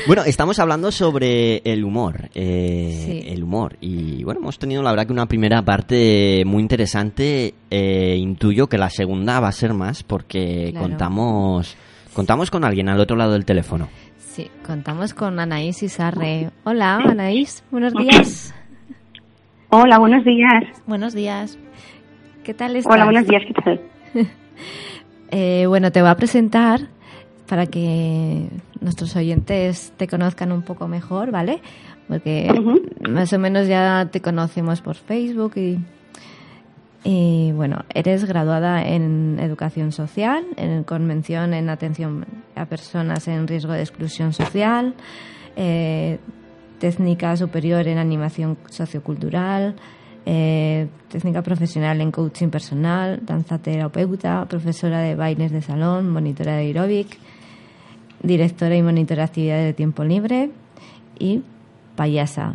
[0.07, 2.31] Bueno, estamos hablando sobre el humor.
[2.35, 3.29] eh, Sí.
[3.33, 3.77] El humor.
[3.83, 7.55] Y bueno, hemos tenido la verdad que una primera parte muy interesante.
[7.71, 10.89] eh, intuyo que la segunda va a ser más porque Claro.
[10.89, 11.77] contamos
[12.15, 13.89] contamos con alguien al otro lado del teléfono.
[14.17, 16.51] Sí, contamos con Anaís Isarre.
[16.65, 18.55] Hola, Anaís, buenos días.
[19.69, 20.65] Hola, buenos días.
[20.87, 21.59] Buenos días.
[22.49, 22.95] ¿Qué tal estás?
[22.95, 23.81] Hola, buenos días, ¿qué tal?
[25.31, 26.89] Eh, bueno, te voy a presentar
[27.47, 28.49] para que
[28.81, 31.61] nuestros oyentes te conozcan un poco mejor, ¿vale?
[32.09, 32.49] Porque
[33.07, 35.79] más o menos ya te conocemos por Facebook y,
[37.05, 42.25] y, bueno, eres graduada en Educación Social, en Convención en Atención
[42.57, 44.95] a Personas en Riesgo de Exclusión Social,
[45.57, 46.19] eh,
[46.79, 49.77] Técnica Superior en Animación Sociocultural,
[50.31, 56.67] eh, técnica profesional en coaching personal, danza terapeuta, profesora de bailes de salón, monitora de
[56.69, 57.09] aeróbic,
[58.23, 60.51] directora y monitora de actividades de tiempo libre
[61.19, 61.41] y
[61.97, 62.55] payasa.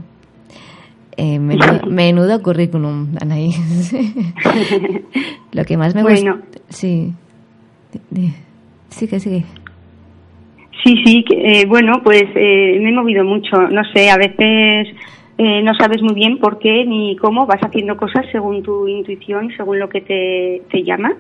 [1.18, 3.58] Eh, menudo, menudo currículum, Anaís.
[5.52, 6.36] Lo que más me Bueno.
[6.38, 6.60] gusta...
[6.70, 7.12] Sí.
[8.12, 8.34] Di-
[8.90, 9.44] Sigue, sigue.
[10.84, 13.58] Sí, sí, que, eh, bueno, pues eh, me he movido mucho.
[13.70, 14.90] No sé, a veces
[15.38, 19.52] eh, no sabes muy bien por qué ni cómo vas haciendo cosas según tu intuición,
[19.58, 21.14] según lo que te, te llama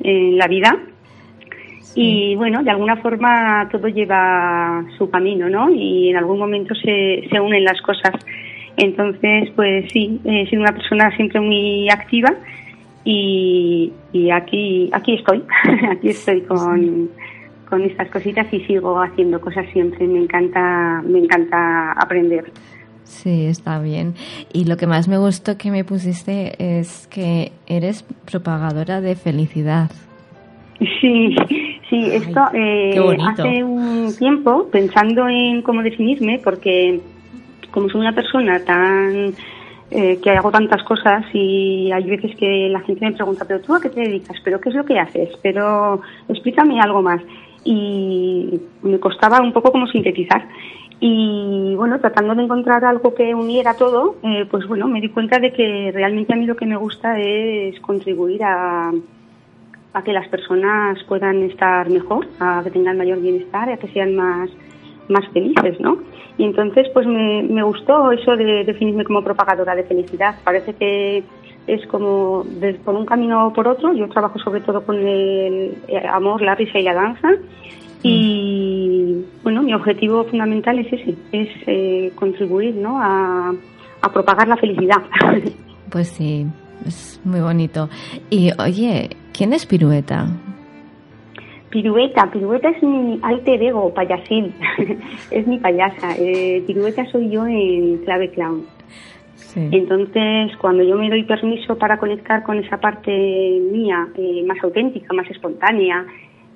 [0.00, 0.76] en la vida.
[1.94, 5.70] Y bueno, de alguna forma todo lleva su camino, ¿no?
[5.70, 8.14] Y en algún momento se, se unen las cosas.
[8.76, 12.32] Entonces, pues sí, he sido una persona siempre muy activa
[13.04, 15.42] y, y aquí, aquí estoy,
[15.90, 17.10] aquí estoy con,
[17.68, 20.06] con estas cositas y sigo haciendo cosas siempre.
[20.06, 22.44] Me encanta, me encanta aprender.
[23.10, 24.14] Sí, está bien.
[24.52, 29.90] Y lo que más me gustó que me pusiste es que eres propagadora de felicidad.
[30.78, 31.36] Sí,
[31.90, 37.00] sí, esto eh, hace un tiempo pensando en cómo definirme, porque
[37.70, 39.34] como soy una persona tan
[39.90, 43.74] eh, que hago tantas cosas y hay veces que la gente me pregunta, pero tú
[43.74, 47.20] a qué te dedicas, pero qué es lo que haces, pero explícame algo más.
[47.64, 50.46] Y me costaba un poco como sintetizar.
[51.02, 55.38] Y bueno, tratando de encontrar algo que uniera todo, eh, pues bueno, me di cuenta
[55.38, 58.92] de que realmente a mí lo que me gusta es contribuir a,
[59.94, 64.14] a que las personas puedan estar mejor, a que tengan mayor bienestar, a que sean
[64.14, 64.50] más,
[65.08, 65.96] más felices, ¿no?
[66.36, 70.36] Y entonces, pues me, me gustó eso de definirme como propagadora de felicidad.
[70.44, 71.22] Parece que
[71.66, 73.92] es como de- por un camino o por otro.
[73.94, 75.76] Yo trabajo sobre todo con el
[76.10, 77.28] amor, la risa y la danza.
[78.02, 82.98] Y bueno, mi objetivo fundamental es ese, es eh, contribuir, ¿no?
[83.00, 83.52] A,
[84.02, 85.02] a propagar la felicidad.
[85.90, 86.46] Pues sí,
[86.86, 87.88] es muy bonito.
[88.30, 90.28] Y oye, ¿quién es Pirueta?
[91.70, 94.54] Pirueta, Pirueta es mi alter ego, payasín,
[95.30, 96.16] es mi payasa.
[96.16, 98.66] Eh, Pirueta soy yo en clave clown.
[99.34, 99.68] Sí.
[99.72, 103.10] Entonces, cuando yo me doy permiso para conectar con esa parte
[103.72, 106.06] mía, eh, más auténtica, más espontánea,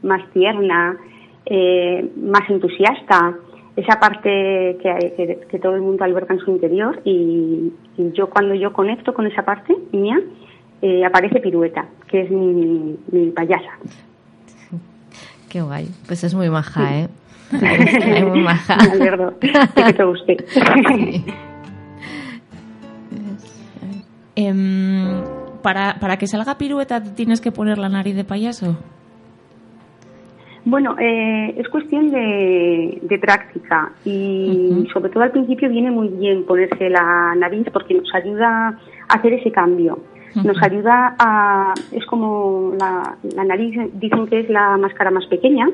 [0.02, 0.96] más tierna,
[1.46, 3.34] eh, más entusiasta,
[3.76, 8.28] esa parte que, que- que todo el mundo alberga en su interior, y, y yo
[8.30, 10.20] cuando yo conecto con esa parte mía,
[10.82, 13.72] eh, aparece Pirueta, que es mi, mi payasa.
[15.48, 15.88] Qué guay.
[16.06, 17.08] Pues es muy maja, ¿eh?
[17.52, 18.76] Es muy maja.
[19.74, 20.36] Que te guste.
[24.36, 25.22] Em,
[25.62, 28.76] para, para que salga pirueta tienes que poner la nariz de payaso.
[30.66, 36.44] Bueno, eh, es cuestión de, de práctica y sobre todo al principio viene muy bien
[36.44, 38.68] ponerse la nariz porque nos ayuda
[39.08, 39.98] a hacer ese cambio.
[40.42, 41.74] Nos ayuda a.
[41.92, 45.68] Es como la, la nariz, dicen que es la máscara más pequeña.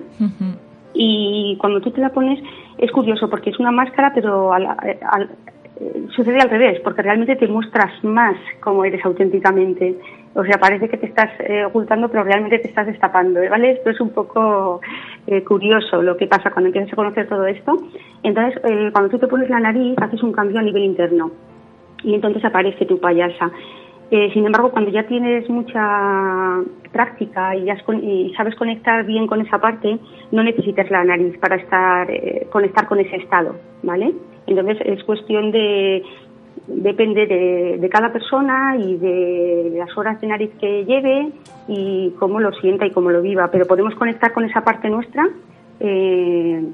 [0.92, 2.42] Y cuando tú te la pones,
[2.76, 5.30] es curioso porque es una máscara, pero al- al-
[5.80, 9.96] eh, sucede al revés, porque realmente te muestras más cómo eres auténticamente.
[10.34, 13.72] O sea, parece que te estás eh, ocultando, pero realmente te estás destapando, ¿vale?
[13.72, 14.80] Esto es un poco
[15.26, 17.76] eh, curioso lo que pasa cuando empiezas a conocer todo esto.
[18.22, 21.32] Entonces, eh, cuando tú te pones la nariz, haces un cambio a nivel interno
[22.04, 23.50] y entonces aparece tu payasa.
[24.12, 26.60] Eh, sin embargo, cuando ya tienes mucha
[26.92, 29.98] práctica y, ya con- y sabes conectar bien con esa parte,
[30.32, 34.12] no necesitas la nariz para estar eh, conectar con ese estado, ¿vale?
[34.46, 36.02] Entonces es cuestión de
[36.66, 41.30] depende de, de cada persona y de las horas de nariz que lleve
[41.68, 45.28] y cómo lo sienta y cómo lo viva, pero podemos conectar con esa parte nuestra
[45.80, 46.64] eh,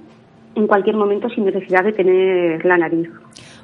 [0.55, 3.09] en cualquier momento sin necesidad de tener la nariz.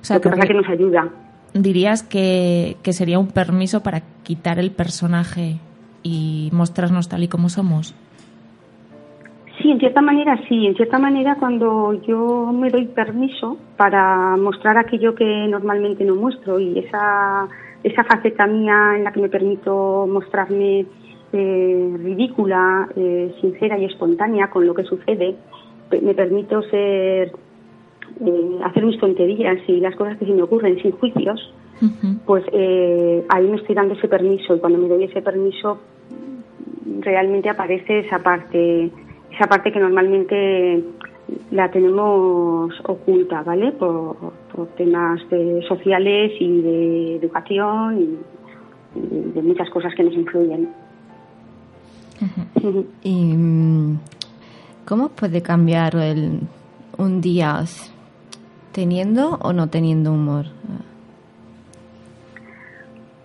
[0.00, 1.08] O sea, lo que que pasa que nos ayuda.
[1.54, 5.56] dirías que, que sería un permiso para quitar el personaje
[6.02, 7.94] y mostrarnos tal y como somos.
[9.62, 10.66] Sí, en cierta manera sí.
[10.66, 16.59] En cierta manera cuando yo me doy permiso para mostrar aquello que normalmente no muestro
[16.59, 17.46] y esa,
[17.85, 20.85] esa faceta mía en la que me permito mostrarme
[21.33, 25.37] eh, ridícula, eh, sincera y espontánea con lo que sucede,
[26.03, 27.33] me permito ser,
[28.20, 32.18] eh, hacer mis tonterías y las cosas que se me ocurren sin juicios, Ujú.
[32.27, 35.79] pues eh, ahí me estoy dando ese permiso y cuando me doy ese permiso
[37.01, 38.90] realmente aparece esa parte
[39.35, 40.85] esa parte que normalmente
[41.51, 44.16] la tenemos oculta vale por,
[44.55, 50.68] por temas de- sociales y de educación y, y de muchas cosas que nos influyen.
[53.03, 53.99] ¿Y mm,
[54.87, 56.40] cómo puede cambiar el,
[56.99, 57.64] un día
[58.73, 60.47] teniendo o no teniendo humor?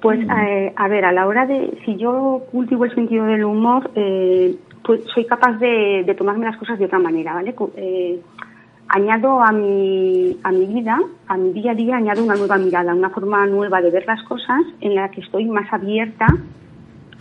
[0.02, 3.92] Pues eh, a ver, a la hora de, si yo cultivo el sentido del humor,
[3.96, 4.56] eh,
[4.88, 7.54] pues soy capaz de, tomarme las cosas de otra manera, ¿vale?
[7.76, 8.22] Eh,
[8.88, 10.98] añado a mi, a mi vida,
[11.28, 14.24] a mi día a día, añado una nueva mirada, una forma nueva de ver las
[14.24, 16.26] cosas en la que estoy más abierta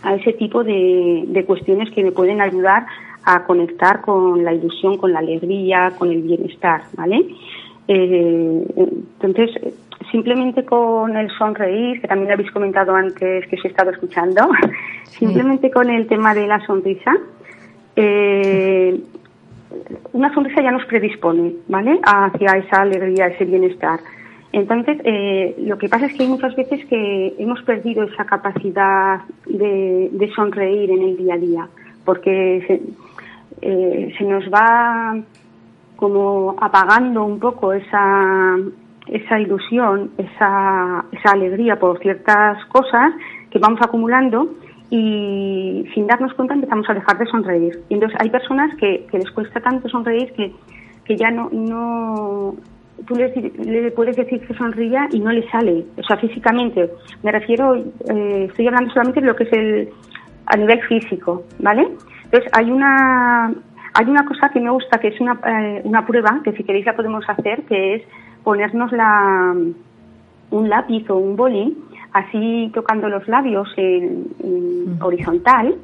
[0.04, 2.86] a ese tipo de, cuestiones que me pueden ayudar
[3.24, 7.26] a conectar con la ilusión, con la alegría, con el bienestar, ¿vale?
[7.88, 8.64] Eh,
[9.20, 9.50] entonces,
[10.12, 14.48] simplemente con el sonreír, que también lo habéis comentado antes que os he estado escuchando,
[15.04, 17.12] simplemente con el tema de la sonrisa,
[20.16, 22.00] una sonrisa ya nos predispone, ¿vale?
[22.02, 24.00] Hacia esa alegría, ese bienestar.
[24.50, 29.20] Entonces, eh, lo que pasa es que hay muchas veces que hemos perdido esa capacidad
[29.44, 31.68] de, sonreír en el día a día,
[32.06, 32.80] porque se,
[33.60, 35.18] eh, se nos va
[35.96, 38.56] como apagando un poco esa,
[39.08, 43.12] esa ilusión, esa, esa alegría por ciertas cosas
[43.50, 44.48] que vamos acumulando
[44.90, 47.80] y sin darnos cuenta empezamos a dejar de sonreír.
[47.88, 50.52] Y entonces hay personas que, que les cuesta tanto sonreír que,
[51.04, 52.54] que ya no, no
[53.06, 53.28] tú le,
[53.64, 56.90] le puedes decir que sonría y no le sale, o sea, físicamente.
[57.22, 59.88] Me refiero, eh, estoy hablando solamente de lo que es el
[60.46, 61.88] a nivel físico, ¿vale?
[62.24, 63.52] Entonces hay una
[63.94, 66.86] hay una cosa que me gusta que es una, eh, una prueba que si queréis
[66.86, 68.02] la podemos hacer que es
[68.44, 69.54] ponernos la
[70.50, 71.76] un lápiz o un boli
[72.16, 75.76] así tocando los labios en, en horizontal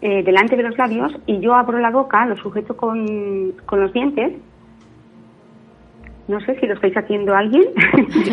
[0.00, 3.92] eh, delante de los labios y yo abro la boca, lo sujeto con, con los
[3.92, 4.34] dientes.
[6.28, 7.64] No sé si lo estáis haciendo alguien.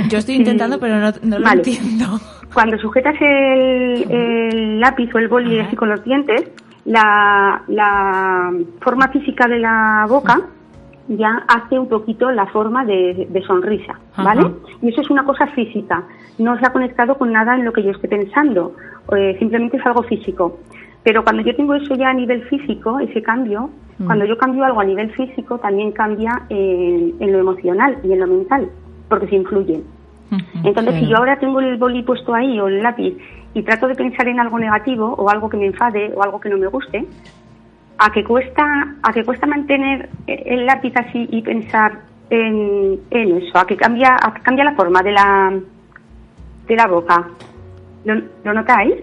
[0.09, 1.61] Yo, estoy intentando, pero no, no lo Vale.
[1.61, 2.05] entiendo.
[2.53, 6.49] Cuando sujetas el, el lápiz o el boli así con los dientes,
[6.85, 10.41] la, la forma física de la boca
[11.17, 14.41] ya hace un poquito la forma de, de sonrisa, ¿vale?
[14.41, 14.51] Ajá.
[14.81, 16.03] Y eso es una cosa física,
[16.37, 18.75] no se ha conectado con nada en lo que yo esté pensando,
[19.15, 20.59] eh, simplemente es algo físico.
[21.03, 23.69] Pero cuando yo tengo eso ya a nivel físico, ese cambio,
[24.01, 24.05] Mm.
[24.05, 28.19] cuando yo cambio algo a nivel físico, también cambia en, en lo emocional y en
[28.19, 28.69] lo mental,
[29.09, 29.83] porque se influyen.
[30.63, 33.17] Entonces, si yo ahora tengo el boli puesto ahí o el lápiz
[33.53, 36.47] y trato de pensar en algo negativo o algo que me enfade o algo que
[36.49, 37.05] no me guste,
[38.03, 38.63] a que cuesta,
[39.03, 41.99] a que cuesta mantener el lápiz así y pensar
[42.31, 45.53] en, en eso, a que cambia, a que cambia la forma de la
[46.67, 47.27] de la boca.
[48.05, 48.95] ¿Lo, lo notáis?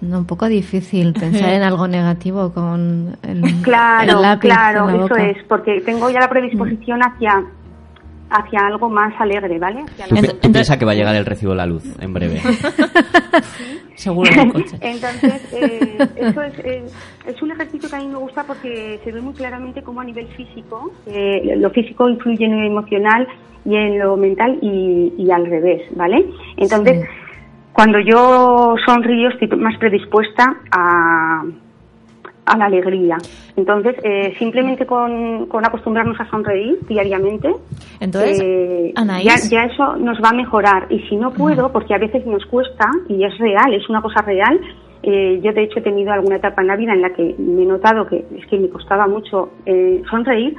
[0.00, 4.98] No, un poco difícil pensar en algo negativo con el, Claro, el lápiz claro, en
[5.00, 7.42] la eso es, porque tengo ya la predisposición hacia
[8.30, 9.82] hacia algo más alegre, ¿vale?
[9.82, 12.40] Hacia Tú, la- piensas que va a llegar el recibo de la luz en breve.
[13.98, 14.76] Seguro en el coche.
[14.80, 16.84] Entonces, eh, eso es, eh,
[17.26, 20.04] es un ejercicio que a mí me gusta porque se ve muy claramente cómo a
[20.04, 23.26] nivel físico, eh, lo físico influye en lo emocional
[23.64, 26.24] y en lo mental y, y al revés, ¿vale?
[26.56, 27.28] Entonces, Sí.
[27.78, 31.44] Cuando yo sonrío estoy más predispuesta a,
[32.48, 33.16] a la alegría.
[33.56, 37.52] Entonces, eh, simplemente con, con acostumbrarnos a sonreír diariamente,
[38.00, 38.92] Entonces, eh,
[39.22, 40.86] ya, ya eso nos va a mejorar.
[40.90, 44.22] Y si no puedo, porque a veces nos cuesta, y es real, es una cosa
[44.22, 44.60] real,
[45.02, 47.62] eh, yo de hecho he tenido alguna etapa en la vida en la que me
[47.62, 50.56] he notado que es que me costaba mucho eh, sonreír,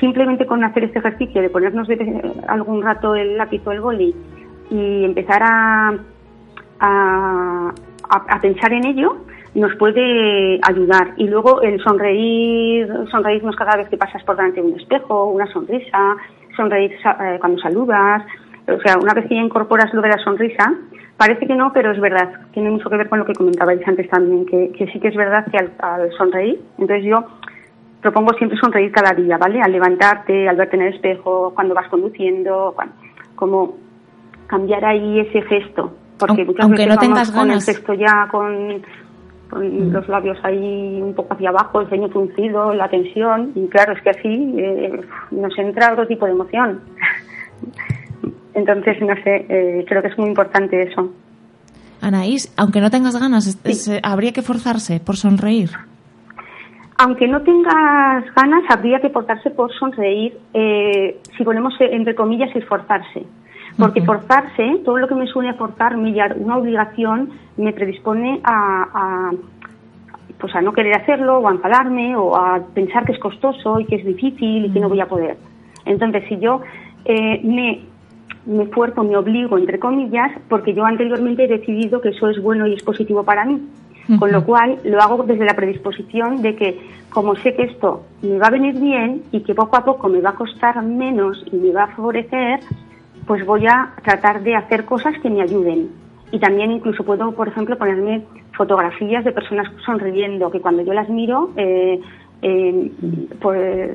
[0.00, 4.14] simplemente con hacer este ejercicio de ponernos de algún rato el lápiz o el boli
[4.70, 5.94] y empezar a,
[6.80, 7.72] a-
[8.08, 9.16] a pensar en ello
[9.54, 11.12] nos puede ayudar.
[11.16, 15.46] Y luego el sonreír sonreírnos cada vez que pasas por delante de un espejo una
[15.52, 16.16] sonrisa
[16.56, 18.22] sonreír eh, cuando saludas.
[18.66, 20.72] O sea una vez que ya incorporas lo de la sonrisa
[21.16, 22.30] parece que no pero es verdad.
[22.52, 25.16] Tiene mucho que ver con lo que comentabais antes también que, que sí que es
[25.16, 27.24] verdad que al, al sonreír entonces yo
[28.02, 31.88] propongo siempre sonreír cada día vale al levantarte al verte en el espejo cuando vas
[31.88, 32.92] conduciendo cuan-
[33.36, 33.76] como
[34.46, 35.92] cambiar ahí ese gesto.
[36.18, 37.68] Porque muchas aunque veces no tengas vamos con ganas.
[37.68, 38.82] el gesto ya con,
[39.50, 43.92] con los labios ahí un poco hacia abajo, el ceño fruncido, la tensión, y claro,
[43.92, 46.80] es que así eh, nos entra otro tipo de emoción.
[48.54, 51.12] Entonces, no sé, eh, creo que es muy importante eso.
[52.00, 55.70] Anaís, aunque no tengas ganas, es, eh, habría que forzarse por sonreír.
[56.98, 63.26] Aunque no tengas ganas, habría que portarse por sonreír, eh, si ponemos entre comillas esforzarse.
[63.78, 69.32] Porque forzarse, todo lo que me forzarme y a una obligación, me predispone a, a,
[70.38, 73.86] pues a no querer hacerlo, o a enfadarme, o a pensar que es costoso y
[73.86, 75.36] que es difícil y que no voy a poder.
[75.84, 76.60] Entonces, si yo
[77.04, 77.80] eh, me,
[78.46, 82.66] me esfuerzo, me obligo, entre comillas, porque yo anteriormente he decidido que eso es bueno
[82.66, 83.60] y es positivo para mí.
[84.18, 88.36] Con lo cual lo hago desde la predisposición de que como sé que esto me
[88.38, 91.56] va a venir bien y que poco a poco me va a costar menos y
[91.56, 92.60] me va a favorecer,
[93.26, 95.88] pues voy a tratar de hacer cosas que me ayuden.
[96.32, 98.22] Y también incluso puedo, por ejemplo, ponerme
[98.56, 102.00] fotografías de personas sonriendo, que cuando yo las miro, eh,
[102.42, 102.90] eh,
[103.40, 103.90] pues,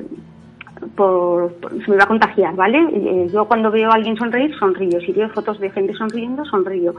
[0.96, 1.52] por-
[1.84, 2.78] se me va a contagiar, ¿vale?
[2.92, 5.00] Eh, yo cuando veo a alguien sonreír, sonrío.
[5.00, 6.94] Si veo fotos de gente sonriendo, sonrío.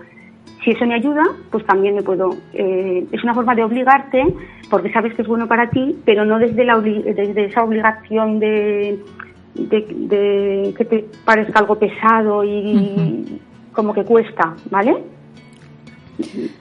[0.64, 2.36] Si eso me ayuda, pues también me puedo.
[2.54, 4.24] eh, es una forma de obligarte,
[4.70, 9.00] porque sabes que es bueno para ti, pero no desde, la, desde esa obligación de,
[9.56, 13.40] de, de que te parezca algo pesado y
[13.74, 14.98] como que cuesta, ¿vale?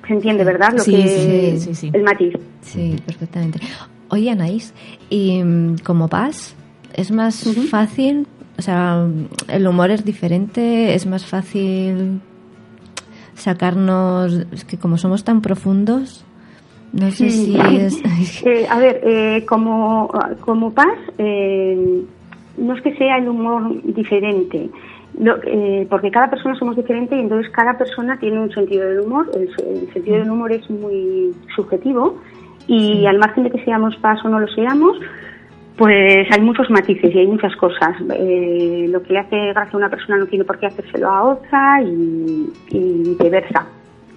[0.07, 0.73] Se entiende, ¿verdad?
[0.73, 1.91] Lo Sí, que, sí, sí.
[1.93, 2.35] El matiz.
[2.63, 3.61] Sí, perfectamente.
[4.09, 4.73] Oye, Anaís,
[5.09, 6.55] y mm, como Paz,
[6.95, 8.27] ¿es más fácil?
[8.59, 9.07] O sea,
[9.49, 12.21] el humor es diferente, es más fácil
[13.35, 14.33] sacarnos.
[14.53, 16.25] Es que como somos tan profundos,
[16.93, 18.01] no sé si es.
[18.45, 20.11] Eh, a ver, eh, como,
[20.41, 22.03] como paz, eh,
[22.61, 24.71] no es que sea el humor diferente,
[25.19, 29.01] lo- eh, porque cada persona somos diferentes y entonces cada persona tiene un sentido del
[29.01, 29.29] humor.
[29.35, 32.19] El, el sentido del humor es muy subjetivo
[32.67, 34.99] y al margen de que seamos paz o no lo seamos,
[35.77, 37.97] pues hay muchos matices y hay muchas cosas.
[38.15, 41.23] Eh, lo que le hace gracia a una persona no tiene por qué hacérselo a
[41.25, 43.67] otra y, y viceversa.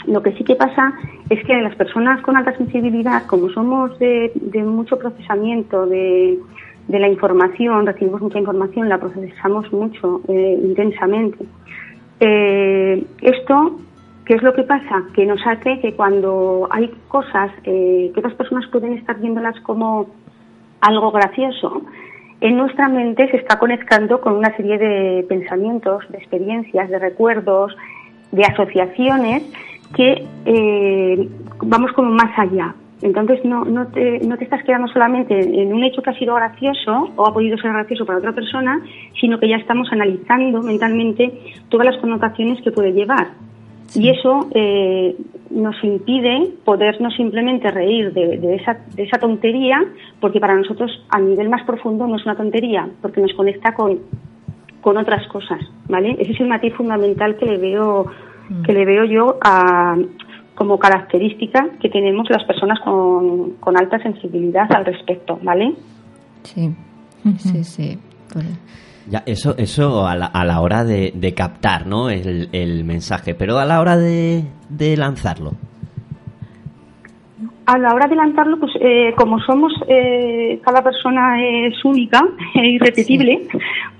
[0.05, 0.93] Lo que sí que pasa
[1.29, 6.37] es que las personas con alta sensibilidad, como somos de, de mucho procesamiento de,
[6.87, 11.45] de la información, recibimos mucha información, la procesamos mucho, eh, intensamente.
[12.19, 13.79] Eh, esto,
[14.25, 15.03] ¿qué es lo que pasa?
[15.13, 20.07] Que nos hace que cuando hay cosas eh, que otras personas pueden estar viéndolas como
[20.81, 21.83] algo gracioso,
[22.41, 27.73] en nuestra mente se está conectando con una serie de pensamientos, de experiencias, de recuerdos,
[28.33, 29.43] de asociaciones
[29.95, 30.27] que
[31.61, 32.75] vamos como más allá.
[33.03, 36.35] Entonces no, no, te, no te estás quedando solamente en un hecho que ha sido
[36.35, 38.81] gracioso o ha podido ser gracioso para otra persona,
[39.19, 41.33] sino que ya estamos analizando mentalmente
[41.67, 43.31] todas las connotaciones que puede llevar.
[43.93, 45.17] Y eso eh,
[45.51, 49.83] nos impide podernos simplemente reír de, de esa, de esa tontería,
[50.21, 53.99] porque para nosotros a nivel más profundo no es una tontería, porque nos conecta con,
[54.79, 56.15] con otras cosas, ¿vale?
[56.19, 58.05] Ese es el matiz fundamental que le veo,
[58.65, 59.97] que le veo yo a,
[60.55, 65.73] como característica que tenemos las personas con, con alta sensibilidad al respecto, ¿vale?
[66.43, 66.69] Sí,
[67.37, 67.99] sí, sí.
[68.31, 68.59] Pues-
[69.09, 72.09] Ya, eso, eso a la, a la hora de, de captar, ¿no?
[72.09, 75.51] El, el mensaje, pero a la hora de, de lanzarlo.
[77.65, 82.19] A la hora de lanzarlo, pues eh, como somos, eh, cada persona es única
[82.55, 83.47] e irrepetible,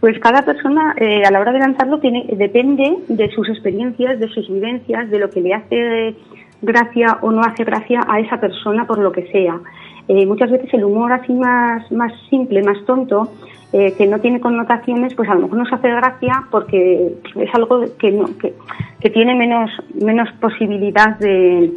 [0.02, 4.28] pues cada persona eh, a la hora de lanzarlo tiene, depende de sus experiencias, de
[4.30, 6.16] sus vivencias, de lo que le hace
[6.64, 9.60] gracia o no hace gracia a esa persona por lo que sea.
[10.08, 13.30] Eh, muchas veces el humor así más, más simple, más tonto,
[13.72, 17.86] eh, que no tiene connotaciones, pues a lo mejor nos hace gracia porque es algo
[17.98, 18.54] que, no, que,
[19.00, 19.70] que tiene menos,
[20.02, 21.74] menos posibilidad de,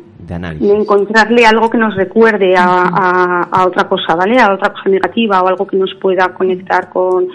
[0.58, 4.38] De encontrarle algo que nos recuerde a, a- a otra cosa, ¿vale?
[4.40, 7.28] A otra cosa negativa o algo que nos pueda conectar con,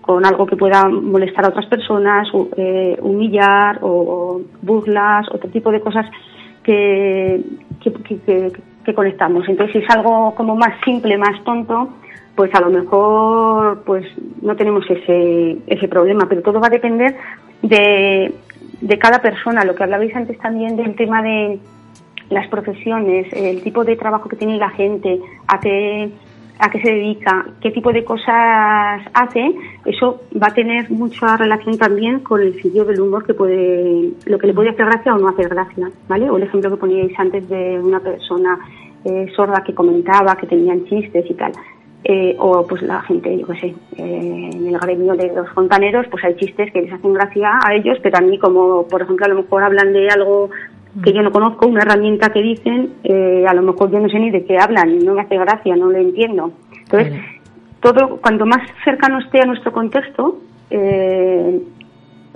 [0.00, 5.70] con algo que pueda molestar a otras personas, eh, humillar o, o burlas, otro tipo
[5.72, 6.06] de cosas
[6.64, 7.40] que,
[7.80, 9.48] que, conectamos.
[9.48, 11.90] Entonces, si es algo como más simple, más tonto,
[12.34, 14.04] pues a lo mejor pues
[14.42, 17.16] no tenemos ese, ese problema, pero todo va a depender
[17.62, 18.34] de,
[18.80, 19.64] de cada persona.
[19.64, 21.60] Lo que hablabais antes también del tema de
[22.30, 26.10] las profesiones, el tipo de trabajo que tiene la gente, a qué,
[26.58, 31.76] a qué se dedica, qué tipo de cosas hace, eso va a tener mucha relación
[31.78, 35.18] también con el sentido del humor que puede, lo que le puede hacer gracia o
[35.18, 36.30] no hacer gracia, ¿vale?
[36.30, 38.58] O el ejemplo que poníais antes de una persona
[39.04, 41.52] eh, sorda que comentaba que tenían chistes y tal.
[42.06, 46.06] Eh, o pues la gente, yo qué sé, eh, en el gremio de los fontaneros,
[46.10, 49.24] pues hay chistes que les hacen gracia a ellos, pero a mí como, por ejemplo,
[49.24, 50.50] a lo mejor hablan de algo
[51.02, 54.18] que yo no conozco, una herramienta que dicen, eh, a lo mejor yo no sé
[54.18, 56.52] ni de qué hablan, no me hace gracia, no lo entiendo.
[56.82, 57.12] Entonces,
[57.80, 60.38] todo, cuanto más cercano esté a nuestro contexto,
[60.70, 61.60] eh,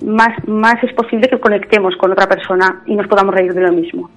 [0.04, 3.72] más, más es posible que conectemos con otra persona y nos podamos reír de lo
[3.72, 4.10] mismo.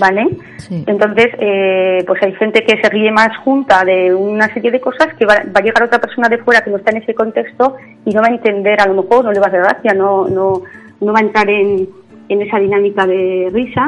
[0.00, 0.26] ¿Vale?
[0.56, 0.82] Sí.
[0.86, 5.08] Entonces, eh, pues hay gente que se ríe más junta de una serie de cosas
[5.18, 7.76] que va, va a llegar otra persona de fuera que no está en ese contexto
[8.04, 10.26] y no va a entender, a lo mejor no le va a hacer gracia, no,
[10.26, 10.62] no,
[11.00, 11.86] no va a entrar en,
[12.28, 13.86] en esa dinámica de risa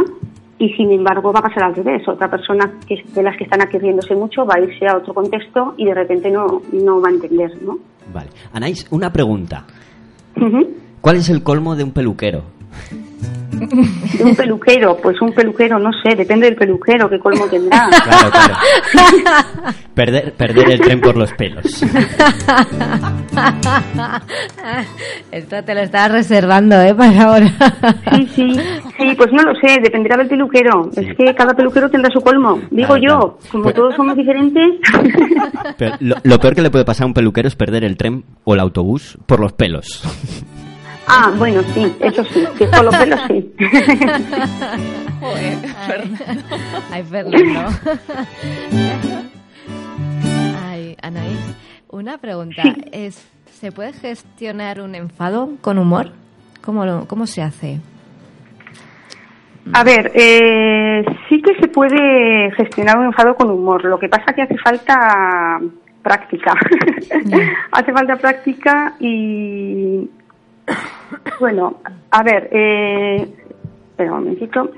[0.58, 2.06] y sin embargo va a pasar al revés.
[2.08, 5.14] Otra persona que de las que están aquí riéndose mucho va a irse a otro
[5.14, 7.78] contexto y de repente no, no va a entender, ¿no?
[8.12, 8.30] Vale.
[8.52, 9.64] Anais, una pregunta.
[11.00, 12.42] ¿Cuál es el colmo de un peluquero?
[13.58, 17.88] De un peluquero, pues un peluquero, no sé, depende del peluquero, qué colmo tendrá.
[18.06, 18.54] Claro, claro.
[19.94, 21.64] perder, perder el tren por los pelos.
[25.32, 26.94] Esto te lo estabas reservando, ¿eh?
[26.94, 27.52] Para ahora.
[28.14, 28.52] Sí, sí,
[28.98, 30.90] sí, pues no lo sé, dependerá del peluquero.
[30.96, 32.60] Es que cada peluquero tendrá su colmo.
[32.70, 33.38] Digo Claro, yo, claro.
[33.50, 34.64] como Pues- todos somos diferentes.
[35.78, 38.24] Pero lo, lo peor que le puede pasar a un peluquero es perder el tren
[38.44, 40.02] o el autobús por los pelos.
[41.06, 43.52] Ah, bueno, sí, eso sí, que con los pelos sí.
[46.90, 47.60] Ay, Fernando.
[50.64, 51.38] Ay, Anaís,
[51.90, 52.62] una pregunta.
[52.62, 52.74] Sí.
[52.92, 53.28] Es,
[53.60, 56.12] ¿Se puede gestionar un enfado con humor?
[56.62, 57.80] ¿Cómo, lo- cómo se hace?
[59.72, 63.84] A ver, eh, sí que se puede gestionar un enfado con humor.
[63.84, 65.58] Lo que pasa que hace falta
[66.02, 66.52] práctica.
[67.72, 70.08] hace falta práctica y
[71.40, 71.76] bueno,
[72.10, 73.28] a ver, eh,
[73.90, 74.70] espera un momentito.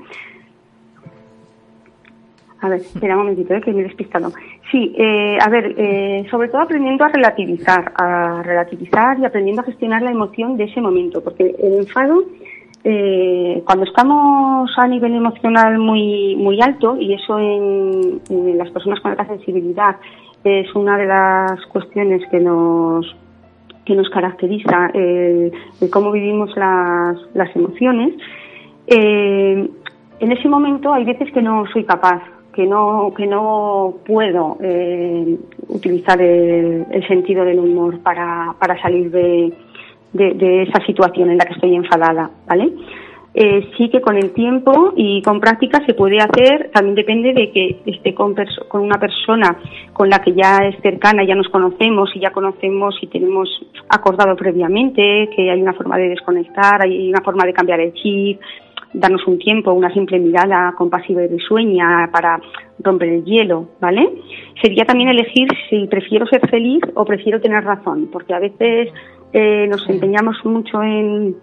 [2.61, 4.31] A ver, espera un momentito, eh, que me he despistado.
[4.69, 9.65] Sí, eh, a ver, eh, sobre todo aprendiendo a relativizar, a relativizar y aprendiendo a
[9.65, 12.23] gestionar la emoción de ese momento, porque el enfado,
[12.83, 18.99] eh, cuando estamos a nivel emocional muy muy alto, y eso en, en las personas
[18.99, 19.95] con alta sensibilidad
[20.43, 23.15] es una de las cuestiones que nos
[23.89, 25.51] que nos caracteriza, el
[25.91, 28.13] cómo vivimos las, las emociones,
[28.85, 29.67] eh,
[30.19, 32.21] en ese momento hay veces que no soy capaz,
[32.53, 35.37] que no, que no puedo eh,
[35.69, 39.53] utilizar el, el sentido del humor para, para salir de,
[40.13, 42.71] de, de esa situación en la que estoy enfadada, ¿vale?
[43.33, 47.51] Eh, sí que con el tiempo y con práctica se puede hacer, también depende de
[47.51, 48.35] que esté con,
[48.73, 49.55] una persona
[49.93, 53.47] con la que ya es cercana, ya nos conocemos y ya conocemos y tenemos
[53.87, 58.39] acordado previamente que hay una forma de desconectar, hay una forma de cambiar el chip,
[58.93, 62.41] darnos un tiempo, una simple mirada compasiva y risueña para
[62.79, 64.09] romper el hielo, ¿vale?
[64.59, 68.89] Sería también elegir si prefiero ser feliz o prefiero tener razón, porque a veces
[69.33, 71.35] eh, nos empeñamos mucho en,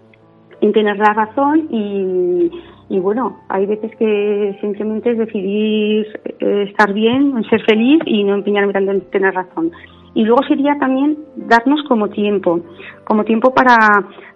[0.61, 2.51] en tener la razón y,
[2.89, 6.07] y bueno, hay veces que simplemente es decidir
[6.39, 9.71] eh, estar bien, ser feliz y no empeñarme tanto en tener razón.
[10.13, 12.61] Y luego sería también darnos como tiempo,
[13.03, 13.77] como tiempo para,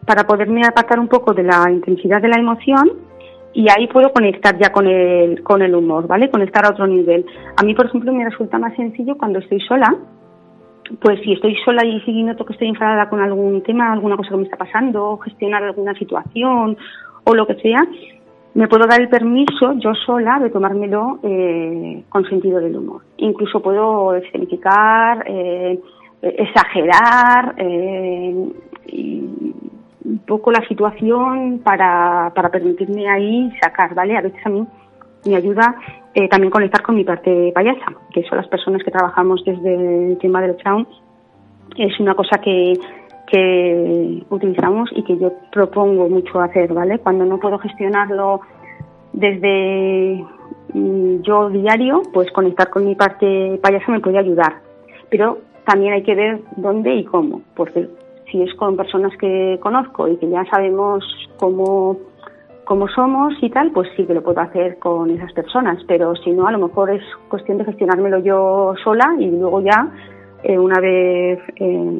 [0.05, 2.91] para poderme apartar un poco de la intensidad de la emoción
[3.53, 6.29] y ahí puedo conectar ya con el, con el humor, ¿vale?
[6.29, 7.25] Conectar a otro nivel.
[7.57, 9.95] A mí, por ejemplo, me resulta más sencillo cuando estoy sola,
[10.99, 14.31] pues si estoy sola y si noto que estoy enfadada con algún tema, alguna cosa
[14.31, 16.77] que me está pasando, gestionar alguna situación
[17.23, 17.79] o lo que sea,
[18.53, 23.01] me puedo dar el permiso yo sola de tomármelo eh, con sentido del humor.
[23.17, 25.79] Incluso puedo escenificar, eh,
[26.21, 28.49] exagerar eh,
[30.03, 34.17] un poco la situación para, para permitirme ahí sacar, ¿vale?
[34.17, 34.65] A veces a mí
[35.25, 35.75] me ayuda
[36.13, 40.17] eh, también conectar con mi parte payasa, que son las personas que trabajamos desde el
[40.17, 40.87] tema del clown.
[41.77, 42.73] Es una cosa que,
[43.27, 46.99] que utilizamos y que yo propongo mucho hacer, ¿vale?
[46.99, 48.41] Cuando no puedo gestionarlo
[49.13, 50.23] desde
[50.73, 54.55] mm, yo diario, pues conectar con mi parte payasa me puede ayudar.
[55.09, 57.87] Pero también hay que ver dónde y cómo, porque
[58.31, 61.03] si es con personas que conozco y que ya sabemos
[61.37, 61.97] cómo,
[62.65, 66.31] cómo somos y tal, pues sí que lo puedo hacer con esas personas, pero si
[66.31, 69.87] no, a lo mejor es cuestión de gestionármelo yo sola y luego ya,
[70.43, 71.99] eh, una vez eh,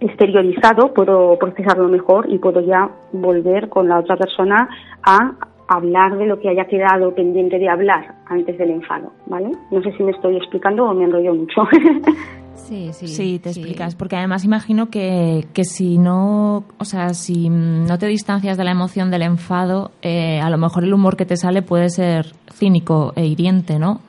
[0.00, 4.68] exteriorizado, puedo procesarlo mejor y puedo ya volver con la otra persona
[5.04, 5.34] a
[5.68, 9.52] hablar de lo que haya quedado pendiente de hablar antes del enfado, ¿vale?
[9.70, 11.62] No sé si me estoy explicando o me enrollo mucho.
[12.54, 13.08] Sí, sí.
[13.08, 18.06] Sí, te explicas, porque además imagino que, que si no, o sea, si no te
[18.06, 21.62] distancias de la emoción del enfado, eh, a lo mejor el humor que te sale
[21.62, 24.00] puede ser cínico e hiriente, ¿no?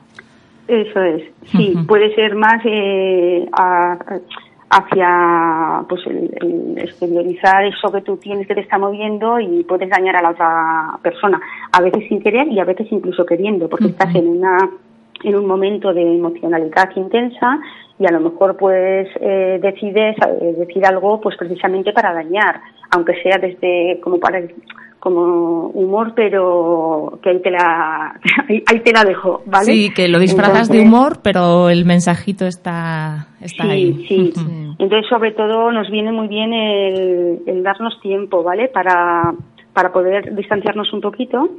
[0.68, 3.98] Eso es, sí, puede ser más eh, a-
[4.70, 9.90] hacia pues el, el exteriorizar eso que tú tienes que te está moviendo y puedes
[9.90, 11.40] dañar a la otra persona,
[11.72, 14.58] a veces sin querer y a veces incluso queriendo, porque estás en una
[15.24, 17.60] en un momento de emocionalidad intensa
[18.00, 23.14] y a lo mejor pues eh, decides eh, decir algo pues precisamente para dañar, aunque
[23.22, 24.42] sea desde como para
[25.00, 29.66] como humor, pero que ahí te la ahí, te la dejo, ¿vale?
[29.66, 34.06] Sí, que lo disfrazas de humor, pero el mensajito está, está sí, ahí.
[34.08, 34.76] Sí, Ujú.
[34.80, 38.70] Entonces, sobre todo, nos viene muy bien el, el darnos tiempo, ¿vale?
[38.70, 39.34] Para,
[39.74, 41.50] para poder distanciarnos un poquito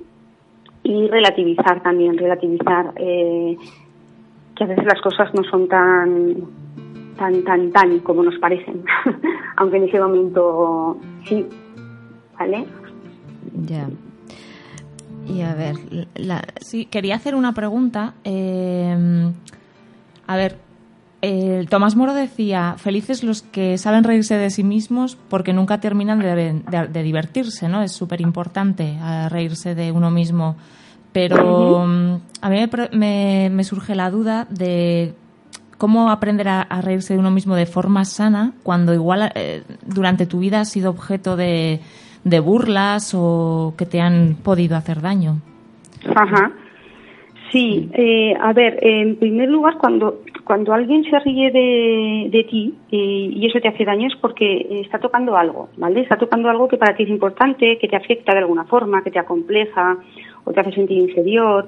[0.83, 3.57] y relativizar también, relativizar eh,
[4.57, 6.37] que a veces las cosas no son tan
[7.19, 8.85] tan tan tan como nos parecen,
[9.57, 10.99] aunque en ese momento
[11.29, 11.47] sí,
[12.39, 12.67] ¿vale?
[13.67, 13.89] Ya.
[15.27, 15.77] Y a ver,
[16.17, 18.15] la, Sí, quería hacer una pregunta.
[18.25, 19.33] eh,
[20.27, 20.59] a ver,
[21.23, 26.19] eh, Tomás Moro decía, felices los que saben reírse de sí mismos porque nunca terminan
[26.19, 27.83] de, de- de divertirse, ¿no?
[27.83, 28.99] Es súper importante
[29.31, 30.57] reírse de uno mismo.
[31.15, 35.15] Pero mm, a mí me, me- me surge la duda de
[35.79, 40.27] cómo aprender a, a reírse de uno mismo de forma sana cuando igual eh, durante
[40.27, 41.81] tu vida has sido objeto de,
[42.25, 45.41] de burlas o que te han podido hacer daño.
[46.15, 46.51] Ajá.
[47.53, 52.75] Sí, eh, a ver, en primer lugar, cuando, cuando alguien se ríe de, de ti
[52.91, 52.97] eh,
[53.33, 56.01] y eso te hace daño es porque está tocando algo, ¿vale?
[56.01, 59.13] Está tocando algo que para ti es importante, que te afecta de alguna forma, que
[59.13, 59.99] te acompleja
[60.45, 61.67] o te hace sentir inferior,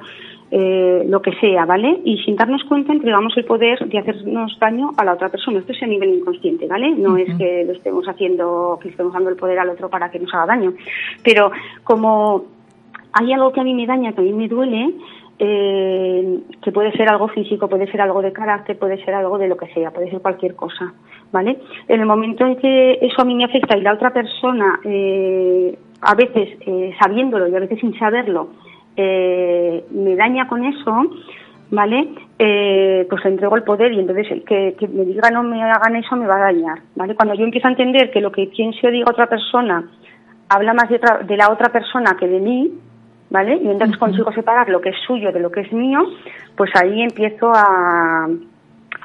[0.51, 2.01] eh, lo que sea, ¿vale?
[2.05, 5.59] Y sin darnos cuenta entregamos el poder de hacernos daño a la otra persona.
[5.59, 6.91] Esto es a nivel inconsciente, ¿vale?
[6.91, 10.21] No es que lo estemos haciendo, que estemos dando el poder al otro para que
[10.21, 10.73] nos haga daño.
[11.25, 11.51] Pero
[11.83, 12.45] como
[13.13, 14.95] hay algo que a mí me daña, que a mí me duele,
[15.39, 19.49] eh, que puede ser algo físico, puede ser algo de carácter, puede ser algo de
[19.49, 20.95] lo que sea, puede ser cualquier cosa,
[21.33, 21.59] ¿vale?
[21.89, 25.77] En el momento en que eso a mí me afecta y la otra persona, eh,
[26.01, 28.49] a veces eh, sabiéndolo y a veces sin saberlo,
[28.97, 31.03] eh, me daña con eso,
[31.71, 32.09] ¿vale?
[32.39, 35.63] Eh, pues le entrego el poder y entonces el que, que me digan o me
[35.63, 37.15] hagan eso me va a dañar, ¿vale?
[37.15, 39.85] Cuando yo empiezo a entender que lo que piense o diga otra persona
[40.49, 42.73] habla más de, otra- de la otra persona que de mí,
[43.31, 43.57] ¿vale?
[43.57, 46.01] Y entonces consigo separar lo que es suyo de lo que es mío,
[46.57, 48.29] pues ahí empiezo a,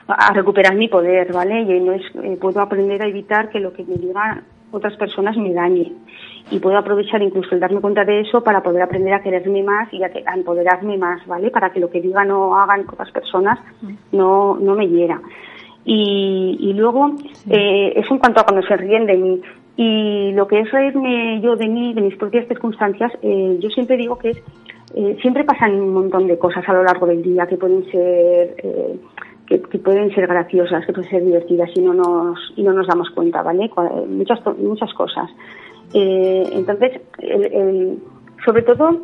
[0.08, 1.62] a recuperar mi poder, ¿vale?
[1.62, 5.54] Y entonces eh, puedo aprender a evitar que lo que me digan otras personas me
[5.54, 5.92] dañe.
[6.50, 9.94] Y puedo aprovechar incluso el darme cuenta de eso para poder aprender a quererme más
[9.94, 11.50] y a, que- a empoderarme más, ¿vale?
[11.52, 13.60] Para que lo que digan o hagan otras personas
[14.12, 15.22] no, no me hiera.
[15.86, 17.12] Y, y luego,
[17.50, 19.42] eh, eso en cuanto a cuando se ríen de mí.
[19.78, 23.98] Y lo que es reírme yo de mí, de mis propias circunstancias, eh, yo siempre
[23.98, 24.38] digo que es,
[24.96, 28.56] eh, siempre pasan un montón de cosas a lo largo del día que pueden ser,
[28.64, 28.96] eh,
[29.52, 32.88] que, que pueden ser graciosas, que pueden ser divertidas y no nos, y no nos
[32.88, 33.70] damos cuenta, ¿vale?
[34.08, 35.30] Muchas, muchas cosas.
[35.94, 37.98] Eh, entonces, el- el-
[38.46, 39.02] sobre todo,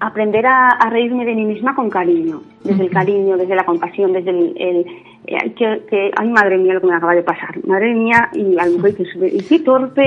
[0.00, 4.12] aprender a, a reírme de mí misma con cariño, desde el cariño, desde la compasión,
[4.12, 4.86] desde el-
[5.26, 8.58] eh, que, que, ay madre mía lo que me acaba de pasar, madre mía, y
[8.58, 10.06] a lo mejor dices, "Y qué torpe,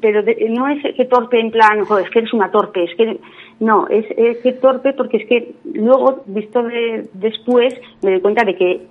[0.00, 2.94] pero de- no es que torpe en plan, joder, es que eres una torpe, es
[2.96, 3.18] que,
[3.60, 8.44] no, es, es que torpe porque es que luego, visto de- después, me doy cuenta
[8.44, 8.86] de que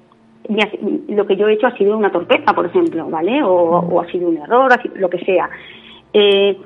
[1.08, 3.42] lo que yo he hecho ha sido una torpeza, por ejemplo, ¿vale?
[3.44, 5.50] O, o ha sido un error, lo que sea.
[6.14, 6.58] Eh,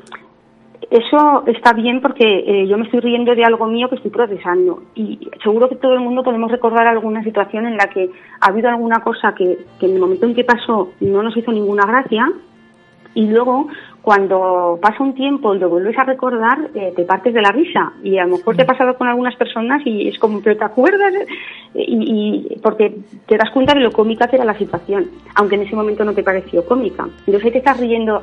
[0.89, 4.83] eso está bien porque eh, yo me estoy riendo de algo mío que estoy procesando
[4.95, 8.09] y seguro que todo el mundo podemos recordar alguna situación en la que
[8.39, 11.51] ha habido alguna cosa que, que en el momento en que pasó no nos hizo
[11.51, 12.31] ninguna gracia
[13.13, 13.67] y luego
[14.03, 17.91] cuando pasa un tiempo y lo vuelves a recordar, eh, te partes de la risa.
[18.03, 20.63] Y a lo mejor te ha pasado con algunas personas y es como, ¿pero te
[20.63, 21.13] acuerdas?
[21.73, 25.63] Y, y porque te das cuenta de lo cómica que era la situación, aunque en
[25.63, 27.05] ese momento no te pareció cómica.
[27.25, 28.21] Entonces ahí te estás riendo,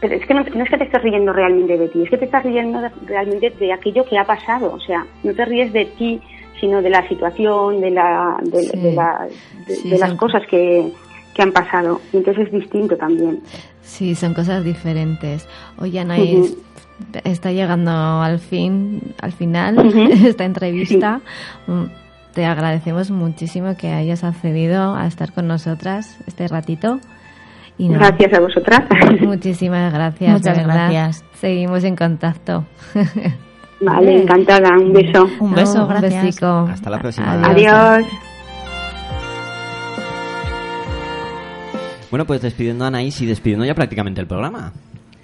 [0.00, 2.18] pero es que no, no es que te estés riendo realmente de ti, es que
[2.18, 4.72] te estás riendo de- realmente de aquello que ha pasado.
[4.72, 6.20] O sea, no te ríes de ti,
[6.60, 8.78] sino de la situación, de, la, de, Sí.
[8.78, 9.26] de la-
[9.66, 10.92] de- Sí, de las son- cosas que,
[11.34, 12.00] que han pasado.
[12.12, 13.40] Y entonces es distinto también.
[13.82, 15.48] Sí, son cosas diferentes.
[15.78, 16.62] Oye, Anaís, Ujú.
[17.24, 19.98] está llegando al fin, al final Ujú.
[20.26, 21.20] esta entrevista.
[21.66, 21.84] Mm,
[22.34, 27.00] Te agradecemos muchísimo que hayas accedido a estar con nosotras este ratito.
[27.78, 28.80] Y Gracias a vosotras.
[29.20, 30.32] Muchísimas gracias.
[30.32, 30.90] Muchas de verdad.
[30.90, 31.24] gracias.
[31.40, 32.64] Seguimos en contacto.
[33.80, 34.70] Vale, encantada.
[34.76, 35.28] Un beso.
[35.38, 36.24] Un beso, gracias.
[36.24, 36.68] besico.
[36.70, 37.32] Hasta la próxima.
[37.44, 38.04] Adiós.
[42.10, 44.72] Bueno, pues despidiendo a Anaís y despidiendo ya prácticamente el programa.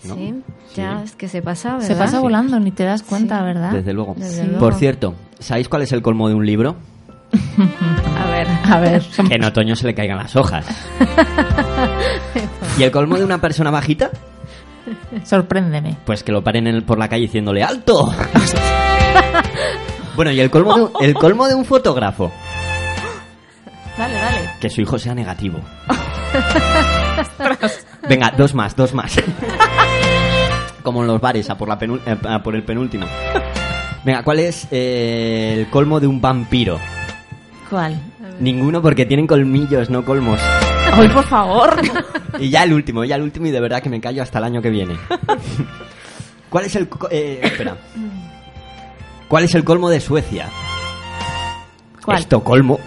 [0.06, 0.14] ¿no?
[0.16, 0.34] Sí,
[0.76, 1.86] ya es que se pasa, ¿verdad?
[1.88, 2.22] Se pasa Sí.
[2.22, 3.72] volando, ni te das cuenta, ¿verdad?
[3.72, 4.14] Desde luego.
[4.18, 4.46] Desde Sí.
[4.46, 4.60] luego.
[4.60, 6.76] Por cierto, ¿sabéis cuál es el colmo de un libro?
[8.18, 10.66] A ver, A ver, Que en otoño se le caigan las hojas.
[12.78, 14.10] ¿Y el colmo de una persona bajita?
[15.24, 15.96] sorpréndeme.
[16.04, 18.12] Pues que lo paren en el- por la calle diciéndole ¡Alto!
[20.16, 22.32] bueno, y el colmo, de, un- el colmo de un fotógrafo.
[23.96, 24.50] Dale, dale.
[24.60, 25.60] Que su hijo sea negativo.
[28.08, 29.16] Venga, dos más, dos más.
[30.82, 33.06] Como en los bares, a por, la penul- eh, a por el penúltimo.
[34.04, 36.78] Venga, ¿cuál es eh, el colmo de un vampiro?
[37.74, 38.00] ¿Cuál?
[38.38, 40.38] Ninguno porque tienen colmillos, no colmos.
[40.98, 41.76] Hoy, por favor.
[42.38, 44.44] Y ya el último, ya el último y de verdad que me callo hasta el
[44.44, 44.94] año que viene.
[46.50, 46.88] ¿Cuál es el...
[46.88, 47.76] co- eh, espera.
[49.26, 50.48] ¿Cuál es el colmo de Suecia?
[52.04, 52.18] ¿Cuál?
[52.18, 52.78] Estocolmo.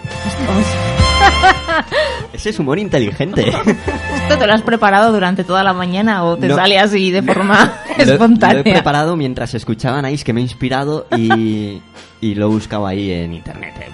[2.32, 3.46] Ese es humor inteligente.
[3.48, 6.54] ¿Esto te lo has preparado durante toda la mañana o te No.
[6.56, 8.62] sale así de forma Lo Lo, he espontánea?
[8.62, 11.80] preparado mientras escuchaban ahí, que me he inspirado y,
[12.22, 13.74] y lo he buscado ahí en internet.
[13.80, 13.88] eh.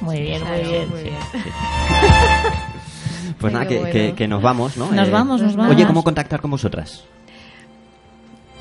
[0.00, 0.88] Muy bien, muy bien.
[0.90, 1.16] muy bien.
[3.38, 3.92] Pues nada, que, bueno.
[3.92, 4.90] que- que nos vamos, ¿no?
[4.90, 5.74] Nos vamos, nos vamos.
[5.74, 7.04] Oye, ¿cómo contactar con vosotras?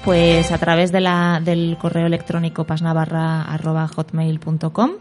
[0.06, 4.91] Pues a través de la, del correo electrónico pasnavarra.hotmail.com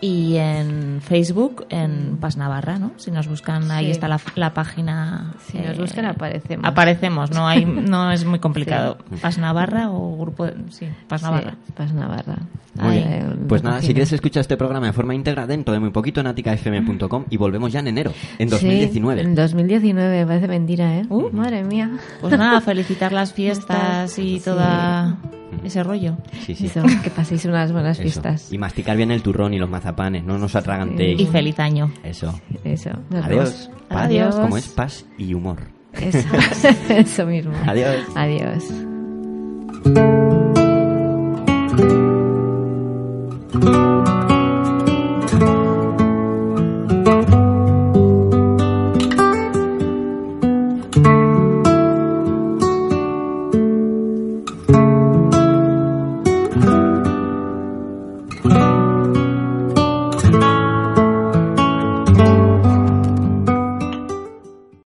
[0.00, 2.92] y en Facebook en Pasnavarra, ¿no?
[2.96, 3.90] Si nos buscan, ahí Sí.
[3.92, 5.34] está la, la página.
[5.46, 6.64] Si nos buscan, aparecemos.
[6.66, 8.98] Aparecemos, no hay, no es muy complicado.
[9.20, 11.52] Pasnavarra o grupo, de- sí, Pasnavarra.
[11.66, 12.38] Sí, Paz Navarra.
[12.74, 13.12] Muy Ahí, bien.
[13.12, 16.20] eh, Pues nada, si quieres escuchar este programa de forma íntegra dentro de muy poquito
[16.20, 19.20] en aticafm.com y volvemos ya en enero, en 2019.
[19.20, 21.04] Sí, en 2019, parece mentira, ¿eh?
[21.10, 21.28] Uh.
[21.32, 21.90] Madre mía.
[22.22, 25.18] Pues nada, felicitar las fiestas y toda
[25.64, 26.16] ese rollo.
[26.46, 26.66] Sí, sí.
[26.66, 28.02] Eso, que paséis unas buenas Eso.
[28.02, 28.52] fiestas.
[28.52, 31.20] Y masticar bien el turrón y los mazapanes, no nos atragantéis.
[31.20, 31.92] Y feliz año.
[32.02, 32.38] Eso.
[32.64, 32.90] Eso.
[33.10, 33.68] nos Adiós.
[33.68, 33.70] vemos.
[33.88, 34.34] Paz, Adiós.
[34.36, 35.58] Como es paz y humor.
[35.92, 36.26] Eso,
[36.88, 37.52] eso mismo.
[37.66, 37.96] Adiós.
[38.14, 38.64] Adiós.